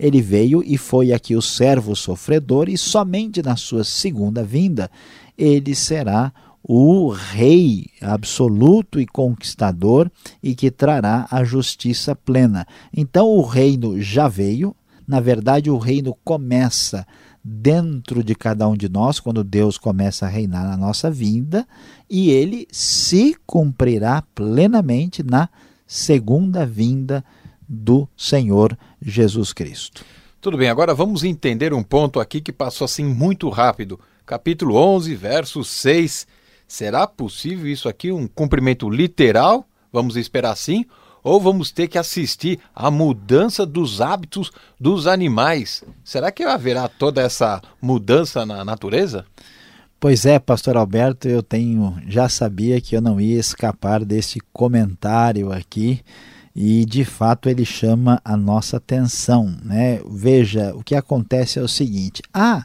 ele 0.00 0.22
veio 0.22 0.62
e 0.64 0.78
foi 0.78 1.12
aqui 1.12 1.36
o 1.36 1.42
servo 1.42 1.94
sofredor, 1.94 2.68
e 2.68 2.78
somente 2.78 3.42
na 3.42 3.56
sua 3.56 3.84
segunda 3.84 4.42
vinda, 4.42 4.90
ele 5.36 5.74
será 5.74 6.32
o 6.62 7.08
rei 7.08 7.86
absoluto 8.00 9.00
e 9.00 9.06
conquistador 9.06 10.10
e 10.42 10.54
que 10.54 10.70
trará 10.70 11.26
a 11.30 11.44
justiça 11.44 12.16
plena. 12.16 12.66
Então 12.92 13.28
o 13.28 13.42
reino 13.42 14.00
já 14.00 14.28
veio, 14.28 14.74
na 15.06 15.20
verdade, 15.20 15.70
o 15.70 15.78
reino 15.78 16.16
começa 16.24 17.06
dentro 17.50 18.22
de 18.22 18.34
cada 18.34 18.68
um 18.68 18.76
de 18.76 18.88
nós, 18.88 19.18
quando 19.18 19.42
Deus 19.42 19.78
começa 19.78 20.26
a 20.26 20.28
reinar 20.28 20.64
na 20.64 20.76
nossa 20.76 21.10
vida, 21.10 21.66
e 22.08 22.30
ele 22.30 22.68
se 22.70 23.34
cumprirá 23.46 24.22
plenamente 24.34 25.22
na 25.22 25.48
segunda 25.86 26.66
vinda 26.66 27.24
do 27.66 28.06
Senhor 28.16 28.76
Jesus 29.00 29.52
Cristo. 29.52 30.04
Tudo 30.40 30.58
bem, 30.58 30.68
agora 30.68 30.94
vamos 30.94 31.24
entender 31.24 31.72
um 31.72 31.82
ponto 31.82 32.20
aqui 32.20 32.40
que 32.40 32.52
passou 32.52 32.84
assim 32.84 33.04
muito 33.04 33.48
rápido. 33.48 33.98
Capítulo 34.26 34.76
11, 34.76 35.14
verso 35.14 35.64
6. 35.64 36.26
Será 36.66 37.06
possível 37.06 37.66
isso 37.66 37.88
aqui, 37.88 38.12
um 38.12 38.28
cumprimento 38.28 38.90
literal? 38.90 39.66
Vamos 39.90 40.16
esperar 40.16 40.52
assim? 40.52 40.84
Ou 41.22 41.40
vamos 41.40 41.70
ter 41.70 41.88
que 41.88 41.98
assistir 41.98 42.58
à 42.74 42.90
mudança 42.90 43.64
dos 43.64 44.00
hábitos 44.00 44.50
dos 44.80 45.06
animais. 45.06 45.84
Será 46.04 46.30
que 46.30 46.42
haverá 46.42 46.88
toda 46.88 47.20
essa 47.20 47.60
mudança 47.80 48.44
na 48.46 48.64
natureza? 48.64 49.24
Pois 50.00 50.24
é, 50.24 50.38
pastor 50.38 50.76
Alberto, 50.76 51.28
eu 51.28 51.42
tenho 51.42 51.96
já 52.06 52.28
sabia 52.28 52.80
que 52.80 52.96
eu 52.96 53.00
não 53.00 53.20
ia 53.20 53.38
escapar 53.38 54.04
desse 54.04 54.38
comentário 54.52 55.50
aqui 55.52 56.00
e 56.54 56.84
de 56.84 57.04
fato 57.04 57.48
ele 57.48 57.64
chama 57.64 58.20
a 58.24 58.36
nossa 58.36 58.76
atenção, 58.76 59.56
né? 59.62 60.00
Veja, 60.08 60.72
o 60.74 60.84
que 60.84 60.94
acontece 60.94 61.58
é 61.58 61.62
o 61.62 61.68
seguinte: 61.68 62.22
há 62.32 62.64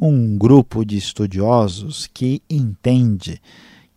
um 0.00 0.38
grupo 0.38 0.84
de 0.84 0.96
estudiosos 0.96 2.08
que 2.12 2.42
entende 2.48 3.40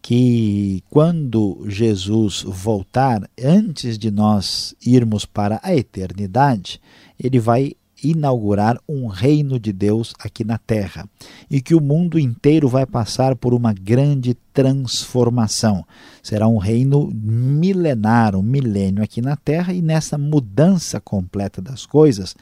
que 0.01 0.83
quando 0.89 1.63
Jesus 1.67 2.43
voltar, 2.47 3.29
antes 3.41 3.97
de 3.97 4.09
nós 4.09 4.75
irmos 4.83 5.25
para 5.25 5.59
a 5.63 5.75
eternidade, 5.75 6.81
ele 7.19 7.39
vai 7.39 7.73
inaugurar 8.03 8.79
um 8.89 9.07
reino 9.07 9.59
de 9.59 9.71
Deus 9.71 10.13
aqui 10.19 10.43
na 10.43 10.57
terra 10.57 11.07
e 11.49 11.61
que 11.61 11.75
o 11.75 11.81
mundo 11.81 12.17
inteiro 12.17 12.67
vai 12.67 12.85
passar 12.85 13.35
por 13.35 13.53
uma 13.53 13.73
grande 13.73 14.35
transformação. 14.53 15.85
Será 16.23 16.47
um 16.47 16.57
reino 16.57 17.11
milenar, 17.13 18.35
um 18.35 18.41
milênio 18.41 19.03
aqui 19.03 19.21
na 19.21 19.35
terra 19.35 19.71
e 19.73 19.81
nessa 19.81 20.17
mudança 20.17 20.99
completa 20.99 21.61
das 21.61 21.85
coisas, 21.85 22.35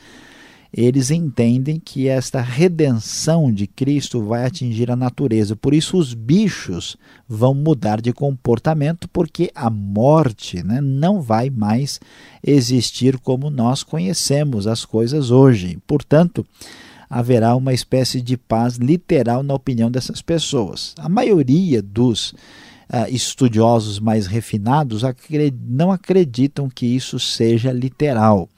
eles 0.71 1.09
entendem 1.09 1.79
que 1.79 2.07
esta 2.07 2.41
redenção 2.41 3.51
de 3.51 3.65
Cristo 3.65 4.23
vai 4.23 4.45
atingir 4.45 4.91
a 4.91 4.95
natureza. 4.95 5.55
Por 5.55 5.73
isso, 5.73 5.97
os 5.97 6.13
bichos 6.13 6.95
vão 7.27 7.55
mudar 7.55 7.99
de 7.99 8.13
comportamento, 8.13 9.07
porque 9.09 9.51
a 9.55 9.69
morte 9.69 10.61
né, 10.63 10.79
não 10.79 11.21
vai 11.21 11.49
mais 11.49 11.99
existir 12.45 13.17
como 13.17 13.49
nós 13.49 13.83
conhecemos 13.83 14.67
as 14.67 14.85
coisas 14.85 15.31
hoje. 15.31 15.79
Portanto, 15.87 16.45
haverá 17.09 17.55
uma 17.55 17.73
espécie 17.73 18.21
de 18.21 18.37
paz 18.37 18.75
literal 18.75 19.41
na 19.41 19.55
opinião 19.55 19.89
dessas 19.89 20.21
pessoas. 20.21 20.93
A 20.97 21.09
maioria 21.09 21.81
dos 21.81 22.33
Uh, 22.91 23.05
estudiosos 23.07 23.99
mais 23.99 24.25
refinados 24.25 25.03
não 25.67 25.91
acreditam 25.91 26.67
que 26.67 26.87
isso 26.87 27.19
seja 27.19 27.71
literal. 27.71 28.49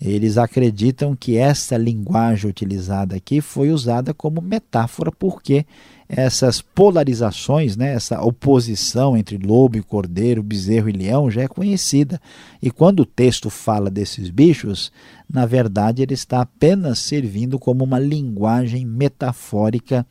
Eles 0.00 0.38
acreditam 0.38 1.14
que 1.14 1.36
essa 1.36 1.76
linguagem 1.76 2.48
utilizada 2.48 3.16
aqui 3.16 3.40
foi 3.42 3.70
usada 3.70 4.14
como 4.14 4.40
metáfora 4.40 5.12
porque 5.12 5.66
essas 6.08 6.60
polarizações, 6.60 7.76
né, 7.76 7.92
essa 7.94 8.20
oposição 8.20 9.16
entre 9.16 9.36
lobo 9.36 9.76
e 9.76 9.82
cordeiro, 9.82 10.42
bezerro 10.42 10.88
e 10.88 10.92
leão 10.92 11.30
já 11.30 11.42
é 11.42 11.48
conhecida. 11.48 12.20
E 12.60 12.68
quando 12.68 13.00
o 13.00 13.06
texto 13.06 13.48
fala 13.48 13.88
desses 13.88 14.28
bichos, 14.28 14.90
na 15.28 15.46
verdade 15.46 16.02
ele 16.02 16.14
está 16.14 16.40
apenas 16.40 16.98
servindo 16.98 17.60
como 17.60 17.84
uma 17.84 17.98
linguagem 17.98 18.84
metafórica 18.84 20.04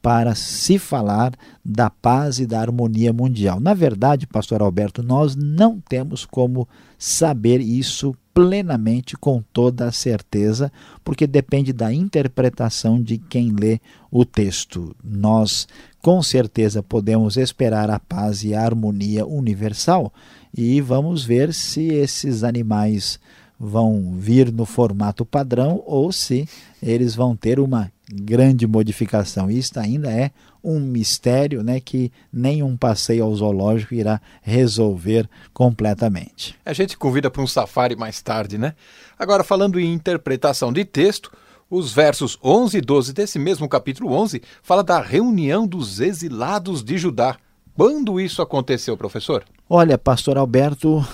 para 0.00 0.34
se 0.34 0.78
falar 0.78 1.34
da 1.62 1.90
paz 1.90 2.38
e 2.38 2.46
da 2.46 2.60
harmonia 2.60 3.12
mundial. 3.12 3.60
Na 3.60 3.74
verdade, 3.74 4.26
pastor 4.26 4.62
Alberto, 4.62 5.02
nós 5.02 5.36
não 5.36 5.78
temos 5.80 6.24
como 6.24 6.66
saber 6.96 7.60
isso 7.60 8.16
plenamente, 8.34 9.16
com 9.16 9.42
toda 9.52 9.86
a 9.86 9.92
certeza, 9.92 10.72
porque 11.04 11.26
depende 11.26 11.72
da 11.72 11.92
interpretação 11.92 13.00
de 13.00 13.18
quem 13.18 13.50
lê 13.50 13.80
o 14.10 14.24
texto. 14.24 14.94
Nós, 15.02 15.68
com 16.00 16.22
certeza, 16.22 16.82
podemos 16.82 17.36
esperar 17.36 17.90
a 17.90 17.98
paz 17.98 18.42
e 18.44 18.54
a 18.54 18.62
harmonia 18.62 19.26
universal 19.26 20.12
e 20.56 20.80
vamos 20.80 21.24
ver 21.24 21.52
se 21.54 21.88
esses 21.88 22.44
animais 22.44 23.18
vão 23.64 24.16
vir 24.18 24.50
no 24.50 24.66
formato 24.66 25.24
padrão 25.24 25.80
ou 25.86 26.10
se 26.10 26.48
eles 26.82 27.14
vão 27.14 27.36
ter 27.36 27.60
uma 27.60 27.92
grande 28.12 28.66
modificação. 28.66 29.48
Isto 29.48 29.78
ainda 29.78 30.10
é 30.10 30.32
um 30.64 30.80
mistério 30.80 31.62
né, 31.62 31.78
que 31.78 32.10
nenhum 32.32 32.76
passeio 32.76 33.22
ao 33.22 33.34
zoológico 33.34 33.94
irá 33.94 34.20
resolver 34.42 35.30
completamente. 35.54 36.56
A 36.64 36.72
gente 36.72 36.96
convida 36.96 37.30
para 37.30 37.40
um 37.40 37.46
safari 37.46 37.94
mais 37.94 38.20
tarde, 38.20 38.58
né? 38.58 38.74
Agora, 39.16 39.44
falando 39.44 39.78
em 39.78 39.92
interpretação 39.92 40.72
de 40.72 40.84
texto, 40.84 41.30
os 41.70 41.92
versos 41.92 42.36
11 42.42 42.78
e 42.78 42.80
12 42.80 43.12
desse 43.12 43.38
mesmo 43.38 43.68
capítulo 43.68 44.12
11 44.12 44.42
fala 44.60 44.82
da 44.82 45.00
reunião 45.00 45.68
dos 45.68 46.00
exilados 46.00 46.82
de 46.82 46.98
Judá. 46.98 47.38
Quando 47.74 48.20
isso 48.20 48.42
aconteceu, 48.42 48.96
professor? 48.96 49.44
Olha, 49.68 49.96
pastor 49.96 50.36
Alberto, 50.36 50.98
uh, 50.98 51.04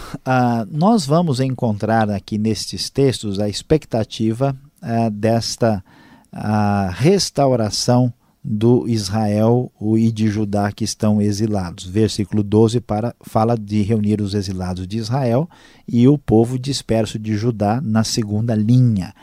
nós 0.71 1.07
vamos 1.07 1.38
encontrar 1.38 2.11
aqui 2.11 2.37
nestes 2.37 2.90
textos 2.90 3.38
a 3.38 3.49
expectativa 3.49 4.57
uh, 4.83 5.11
desta 5.11 5.85
uh, 6.33 6.90
restauração 6.92 8.12
do 8.42 8.88
Israel 8.88 9.71
e 9.97 10.11
de 10.11 10.29
Judá 10.29 10.73
que 10.73 10.83
estão 10.83 11.21
exilados. 11.21 11.85
Versículo 11.85 12.42
12 12.42 12.81
para, 12.81 13.14
fala 13.21 13.57
de 13.57 13.83
reunir 13.83 14.21
os 14.21 14.35
exilados 14.35 14.87
de 14.87 14.99
Israel 14.99 15.49
e 15.87 16.09
o 16.09 16.18
povo 16.18 16.59
disperso 16.59 17.18
de 17.18 17.37
Judá 17.37 17.81
na 17.81 18.03
segunda 18.03 18.55
linha. 18.55 19.14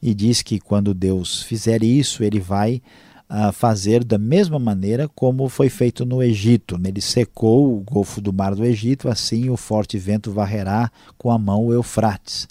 E 0.00 0.14
diz 0.14 0.42
que 0.42 0.60
quando 0.60 0.94
Deus 0.94 1.42
fizer 1.42 1.82
isso, 1.82 2.22
ele 2.22 2.40
vai 2.40 2.80
a 3.28 3.52
fazer 3.52 4.02
da 4.02 4.16
mesma 4.16 4.58
maneira 4.58 5.08
como 5.08 5.48
foi 5.48 5.68
feito 5.68 6.06
no 6.06 6.22
Egito. 6.22 6.80
Ele 6.82 7.00
secou 7.00 7.76
o 7.76 7.80
Golfo 7.80 8.20
do 8.20 8.32
Mar 8.32 8.54
do 8.54 8.64
Egito, 8.64 9.08
assim 9.08 9.50
o 9.50 9.56
forte 9.56 9.98
vento 9.98 10.32
varrerá 10.32 10.90
com 11.18 11.30
a 11.30 11.38
mão 11.38 11.66
o 11.66 11.72
Eufrates. 11.72 12.48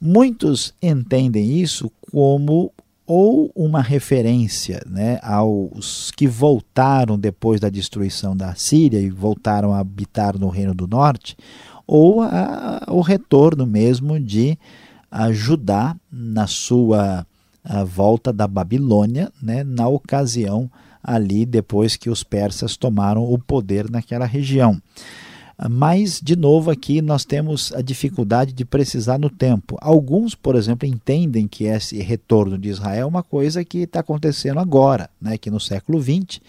Muitos 0.00 0.72
entendem 0.80 1.58
isso 1.60 1.90
como 2.10 2.72
ou 3.04 3.50
uma 3.54 3.82
referência 3.82 4.80
né, 4.86 5.18
aos 5.22 6.10
que 6.12 6.26
voltaram 6.26 7.18
depois 7.18 7.60
da 7.60 7.68
destruição 7.68 8.36
da 8.36 8.54
Síria 8.54 9.00
e 9.00 9.10
voltaram 9.10 9.72
a 9.72 9.80
habitar 9.80 10.38
no 10.38 10.48
Reino 10.48 10.72
do 10.72 10.86
Norte, 10.86 11.36
ou 11.86 12.22
a, 12.22 12.84
o 12.88 13.00
retorno 13.00 13.66
mesmo 13.66 14.18
de 14.20 14.56
Judá 15.32 15.96
na 16.10 16.46
sua 16.46 17.26
a 17.64 17.84
volta 17.84 18.32
da 18.32 18.46
Babilônia, 18.46 19.32
né, 19.40 19.62
na 19.62 19.88
ocasião 19.88 20.70
ali 21.02 21.44
depois 21.44 21.96
que 21.96 22.08
os 22.08 22.22
persas 22.22 22.76
tomaram 22.76 23.24
o 23.24 23.38
poder 23.38 23.90
naquela 23.90 24.24
região. 24.26 24.80
Mas, 25.70 26.20
de 26.20 26.34
novo, 26.34 26.70
aqui 26.70 27.00
nós 27.00 27.24
temos 27.24 27.72
a 27.72 27.82
dificuldade 27.82 28.52
de 28.52 28.64
precisar 28.64 29.18
no 29.18 29.30
tempo. 29.30 29.76
Alguns, 29.80 30.34
por 30.34 30.56
exemplo, 30.56 30.88
entendem 30.88 31.46
que 31.46 31.64
esse 31.64 32.00
retorno 32.00 32.58
de 32.58 32.68
Israel 32.68 33.02
é 33.02 33.06
uma 33.06 33.22
coisa 33.22 33.64
que 33.64 33.78
está 33.78 34.00
acontecendo 34.00 34.58
agora, 34.58 35.08
né, 35.20 35.38
que 35.38 35.50
no 35.50 35.60
século 35.60 36.00
XX, 36.02 36.40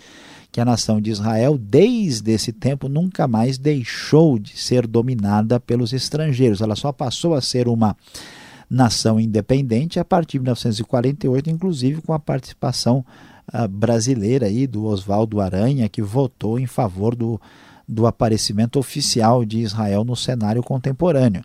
que 0.52 0.62
a 0.62 0.65
nação 0.65 1.02
de 1.02 1.12
Israel, 1.12 1.58
desde 1.58 2.32
esse 2.32 2.52
tempo, 2.52 2.88
nunca 2.88 3.28
mais 3.28 3.58
deixou 3.58 4.39
de 4.39 4.58
ser 4.58 4.88
dominada 4.88 5.60
pelos 5.60 5.93
estrangeiros. 5.93 6.62
Ela 6.62 6.76
só 6.76 6.91
passou 6.91 7.34
a 7.34 7.41
ser 7.41 7.67
uma 7.67 7.95
nação 8.73 9.19
independente 9.19 9.99
a 9.99 10.05
partir 10.05 10.39
de 10.39 10.45
1948, 10.45 11.49
inclusive 11.49 12.01
com 12.01 12.12
a 12.12 12.19
participação 12.19 13.05
uh, 13.53 13.67
brasileira 13.67 14.47
aí 14.47 14.65
do 14.65 14.86
Oswaldo 14.86 15.39
Aranha, 15.39 15.88
que 15.88 16.01
votou 16.01 16.59
em 16.59 16.65
favor 16.65 17.15
do, 17.15 17.39
do 17.88 18.07
aparecimento 18.07 18.79
oficial 18.79 19.45
de 19.45 19.59
Israel 19.59 20.03
no 20.03 20.15
cenário 20.15 20.63
contemporâneo. 20.63 21.43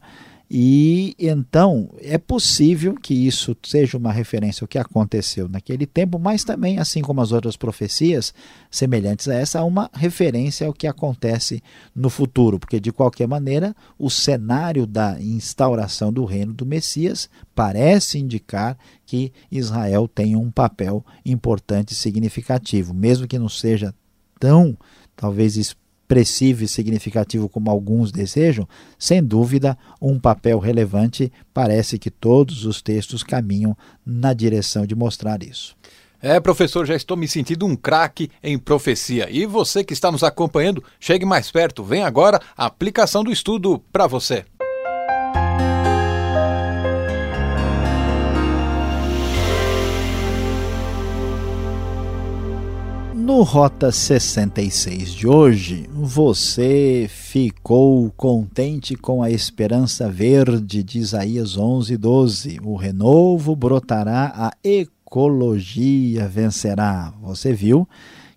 E 0.50 1.14
então 1.18 1.90
é 2.00 2.16
possível 2.16 2.94
que 2.94 3.12
isso 3.12 3.54
seja 3.62 3.98
uma 3.98 4.10
referência 4.10 4.64
ao 4.64 4.68
que 4.68 4.78
aconteceu 4.78 5.46
naquele 5.46 5.84
tempo, 5.84 6.18
mas 6.18 6.42
também, 6.42 6.78
assim 6.78 7.02
como 7.02 7.20
as 7.20 7.32
outras 7.32 7.54
profecias 7.54 8.32
semelhantes 8.70 9.28
a 9.28 9.34
essa, 9.34 9.62
uma 9.62 9.90
referência 9.92 10.66
ao 10.66 10.72
que 10.72 10.86
acontece 10.86 11.62
no 11.94 12.08
futuro, 12.08 12.58
porque 12.58 12.80
de 12.80 12.90
qualquer 12.90 13.28
maneira 13.28 13.76
o 13.98 14.08
cenário 14.08 14.86
da 14.86 15.20
instauração 15.20 16.10
do 16.10 16.24
reino 16.24 16.54
do 16.54 16.64
Messias 16.64 17.28
parece 17.54 18.18
indicar 18.18 18.78
que 19.04 19.30
Israel 19.52 20.08
tem 20.08 20.34
um 20.34 20.50
papel 20.50 21.04
importante 21.26 21.92
e 21.92 21.96
significativo, 21.96 22.94
mesmo 22.94 23.28
que 23.28 23.38
não 23.38 23.50
seja 23.50 23.94
tão 24.40 24.78
talvez 25.14 25.58
expressivo 26.08 26.64
e 26.64 26.68
significativo 26.68 27.50
como 27.50 27.70
alguns 27.70 28.10
desejam, 28.10 28.66
sem 28.98 29.22
dúvida, 29.22 29.76
um 30.00 30.18
papel 30.18 30.58
relevante, 30.58 31.30
parece 31.52 31.98
que 31.98 32.10
todos 32.10 32.64
os 32.64 32.80
textos 32.80 33.22
caminham 33.22 33.76
na 34.06 34.32
direção 34.32 34.86
de 34.86 34.94
mostrar 34.94 35.42
isso. 35.42 35.76
É, 36.20 36.40
professor, 36.40 36.86
já 36.86 36.96
estou 36.96 37.16
me 37.16 37.28
sentindo 37.28 37.66
um 37.66 37.76
craque 37.76 38.30
em 38.42 38.58
profecia. 38.58 39.28
E 39.30 39.44
você 39.46 39.84
que 39.84 39.92
está 39.92 40.10
nos 40.10 40.24
acompanhando, 40.24 40.82
chegue 40.98 41.24
mais 41.24 41.50
perto. 41.50 41.84
Vem 41.84 42.02
agora 42.02 42.40
a 42.56 42.66
aplicação 42.66 43.22
do 43.22 43.30
estudo 43.30 43.78
para 43.92 44.06
você. 44.06 44.44
No 53.28 53.42
Rota 53.42 53.92
66 53.92 55.12
de 55.12 55.28
hoje, 55.28 55.86
você 55.92 57.06
ficou 57.10 58.10
contente 58.16 58.96
com 58.96 59.22
a 59.22 59.30
esperança 59.30 60.08
verde 60.10 60.82
de 60.82 60.98
Isaías 60.98 61.54
11:12. 61.54 62.58
O 62.62 62.74
renovo 62.74 63.54
brotará, 63.54 64.32
a 64.34 64.52
ecologia 64.64 66.26
vencerá. 66.26 67.12
Você 67.20 67.52
viu 67.52 67.86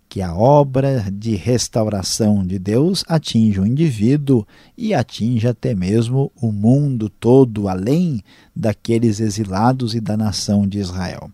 que 0.09 0.21
a 0.21 0.35
obra 0.35 1.05
de 1.09 1.37
restauração 1.37 2.45
de 2.45 2.59
Deus 2.59 3.05
atinge 3.07 3.61
o 3.61 3.65
indivíduo 3.65 4.45
e 4.77 4.93
atinge 4.93 5.47
até 5.47 5.73
mesmo 5.73 6.29
o 6.35 6.51
mundo 6.51 7.07
todo, 7.07 7.69
além 7.69 8.21
daqueles 8.53 9.21
exilados 9.21 9.95
e 9.95 10.01
da 10.01 10.17
nação 10.17 10.67
de 10.67 10.79
Israel. 10.79 11.31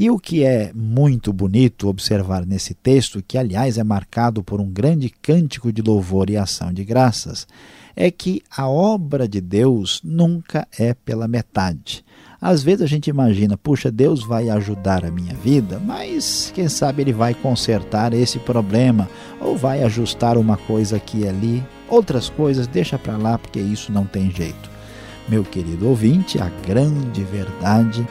E 0.00 0.12
o 0.12 0.16
que 0.16 0.44
é 0.44 0.70
muito 0.72 1.32
bonito 1.32 1.88
observar 1.88 2.46
nesse 2.46 2.72
texto, 2.72 3.20
que 3.20 3.36
aliás 3.36 3.78
é 3.78 3.82
marcado 3.82 4.44
por 4.44 4.60
um 4.60 4.70
grande 4.70 5.10
cântico 5.10 5.72
de 5.72 5.82
louvor 5.82 6.30
e 6.30 6.36
ação 6.36 6.72
de 6.72 6.84
graças, 6.84 7.48
é 7.96 8.08
que 8.08 8.40
a 8.56 8.68
obra 8.68 9.26
de 9.26 9.40
Deus 9.40 10.00
nunca 10.04 10.68
é 10.78 10.94
pela 10.94 11.26
metade. 11.26 12.04
Às 12.40 12.62
vezes 12.62 12.82
a 12.82 12.86
gente 12.86 13.10
imagina, 13.10 13.56
puxa, 13.56 13.90
Deus 13.90 14.22
vai 14.22 14.48
ajudar 14.50 15.04
a 15.04 15.10
minha 15.10 15.34
vida, 15.34 15.82
mas 15.84 16.52
quem 16.54 16.68
sabe 16.68 17.02
ele 17.02 17.12
vai 17.12 17.34
consertar 17.34 18.14
esse 18.14 18.38
problema 18.38 19.10
ou 19.40 19.56
vai 19.56 19.82
ajustar 19.82 20.38
uma 20.38 20.56
coisa 20.56 20.94
aqui 20.94 21.22
e 21.22 21.28
ali. 21.28 21.60
Outras 21.88 22.30
coisas 22.30 22.68
deixa 22.68 22.96
para 22.96 23.16
lá 23.16 23.36
porque 23.36 23.58
isso 23.58 23.90
não 23.90 24.06
tem 24.06 24.30
jeito. 24.30 24.70
Meu 25.28 25.42
querido 25.42 25.88
ouvinte, 25.88 26.40
a 26.40 26.48
grande 26.64 27.24
verdade 27.24 28.06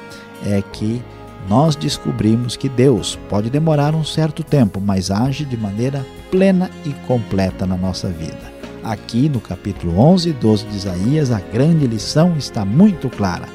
é 0.45 0.61
que 0.61 1.01
nós 1.47 1.75
descobrimos 1.75 2.55
que 2.55 2.67
Deus 2.67 3.17
pode 3.29 3.49
demorar 3.49 3.95
um 3.95 4.03
certo 4.03 4.43
tempo, 4.43 4.81
mas 4.81 5.09
age 5.09 5.45
de 5.45 5.55
maneira 5.55 6.05
plena 6.29 6.69
e 6.85 6.91
completa 7.07 7.65
na 7.65 7.77
nossa 7.77 8.09
vida. 8.09 8.51
Aqui 8.83 9.29
no 9.29 9.39
capítulo 9.39 9.97
11 9.97 10.29
e 10.29 10.33
12 10.33 10.65
de 10.65 10.75
Isaías, 10.75 11.31
a 11.31 11.39
grande 11.39 11.87
lição 11.87 12.35
está 12.37 12.65
muito 12.65 13.09
clara. 13.09 13.47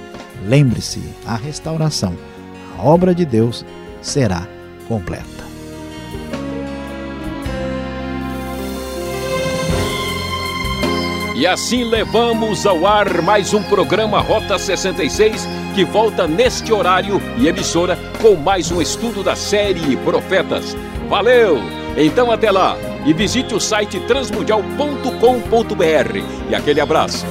Lembre-se, 0.47 1.03
a 1.27 1.37
restauração, 1.37 2.15
a 2.79 2.83
obra 2.83 3.15
de 3.15 3.25
Deus 3.25 3.65
será 4.01 4.47
completa. 4.89 5.43
E 11.37 11.47
assim 11.47 11.85
levamos 11.85 12.67
ao 12.67 12.87
ar 12.87 13.21
mais 13.23 13.53
um 13.53 13.63
programa 13.63 14.21
Rota 14.21 14.59
66 14.59 15.62
que 15.73 15.85
volta 15.85 16.29
neste 16.29 16.73
horário 16.73 17.21
e 17.39 17.49
emissora 17.49 17.99
com 18.21 18.35
mais 18.35 18.71
um 18.71 18.81
estudo 18.81 19.23
da 19.23 19.35
série 19.35 19.97
Profetas. 19.97 20.77
Valeu! 21.09 21.59
Então 21.97 22.31
até 22.31 22.51
lá 22.51 22.77
e 23.05 23.13
visite 23.13 23.55
o 23.55 23.61
site 23.61 23.99
transmundial.com.br. 24.01 26.51
E 26.51 26.55
aquele 26.55 26.81
abraço. 26.81 27.27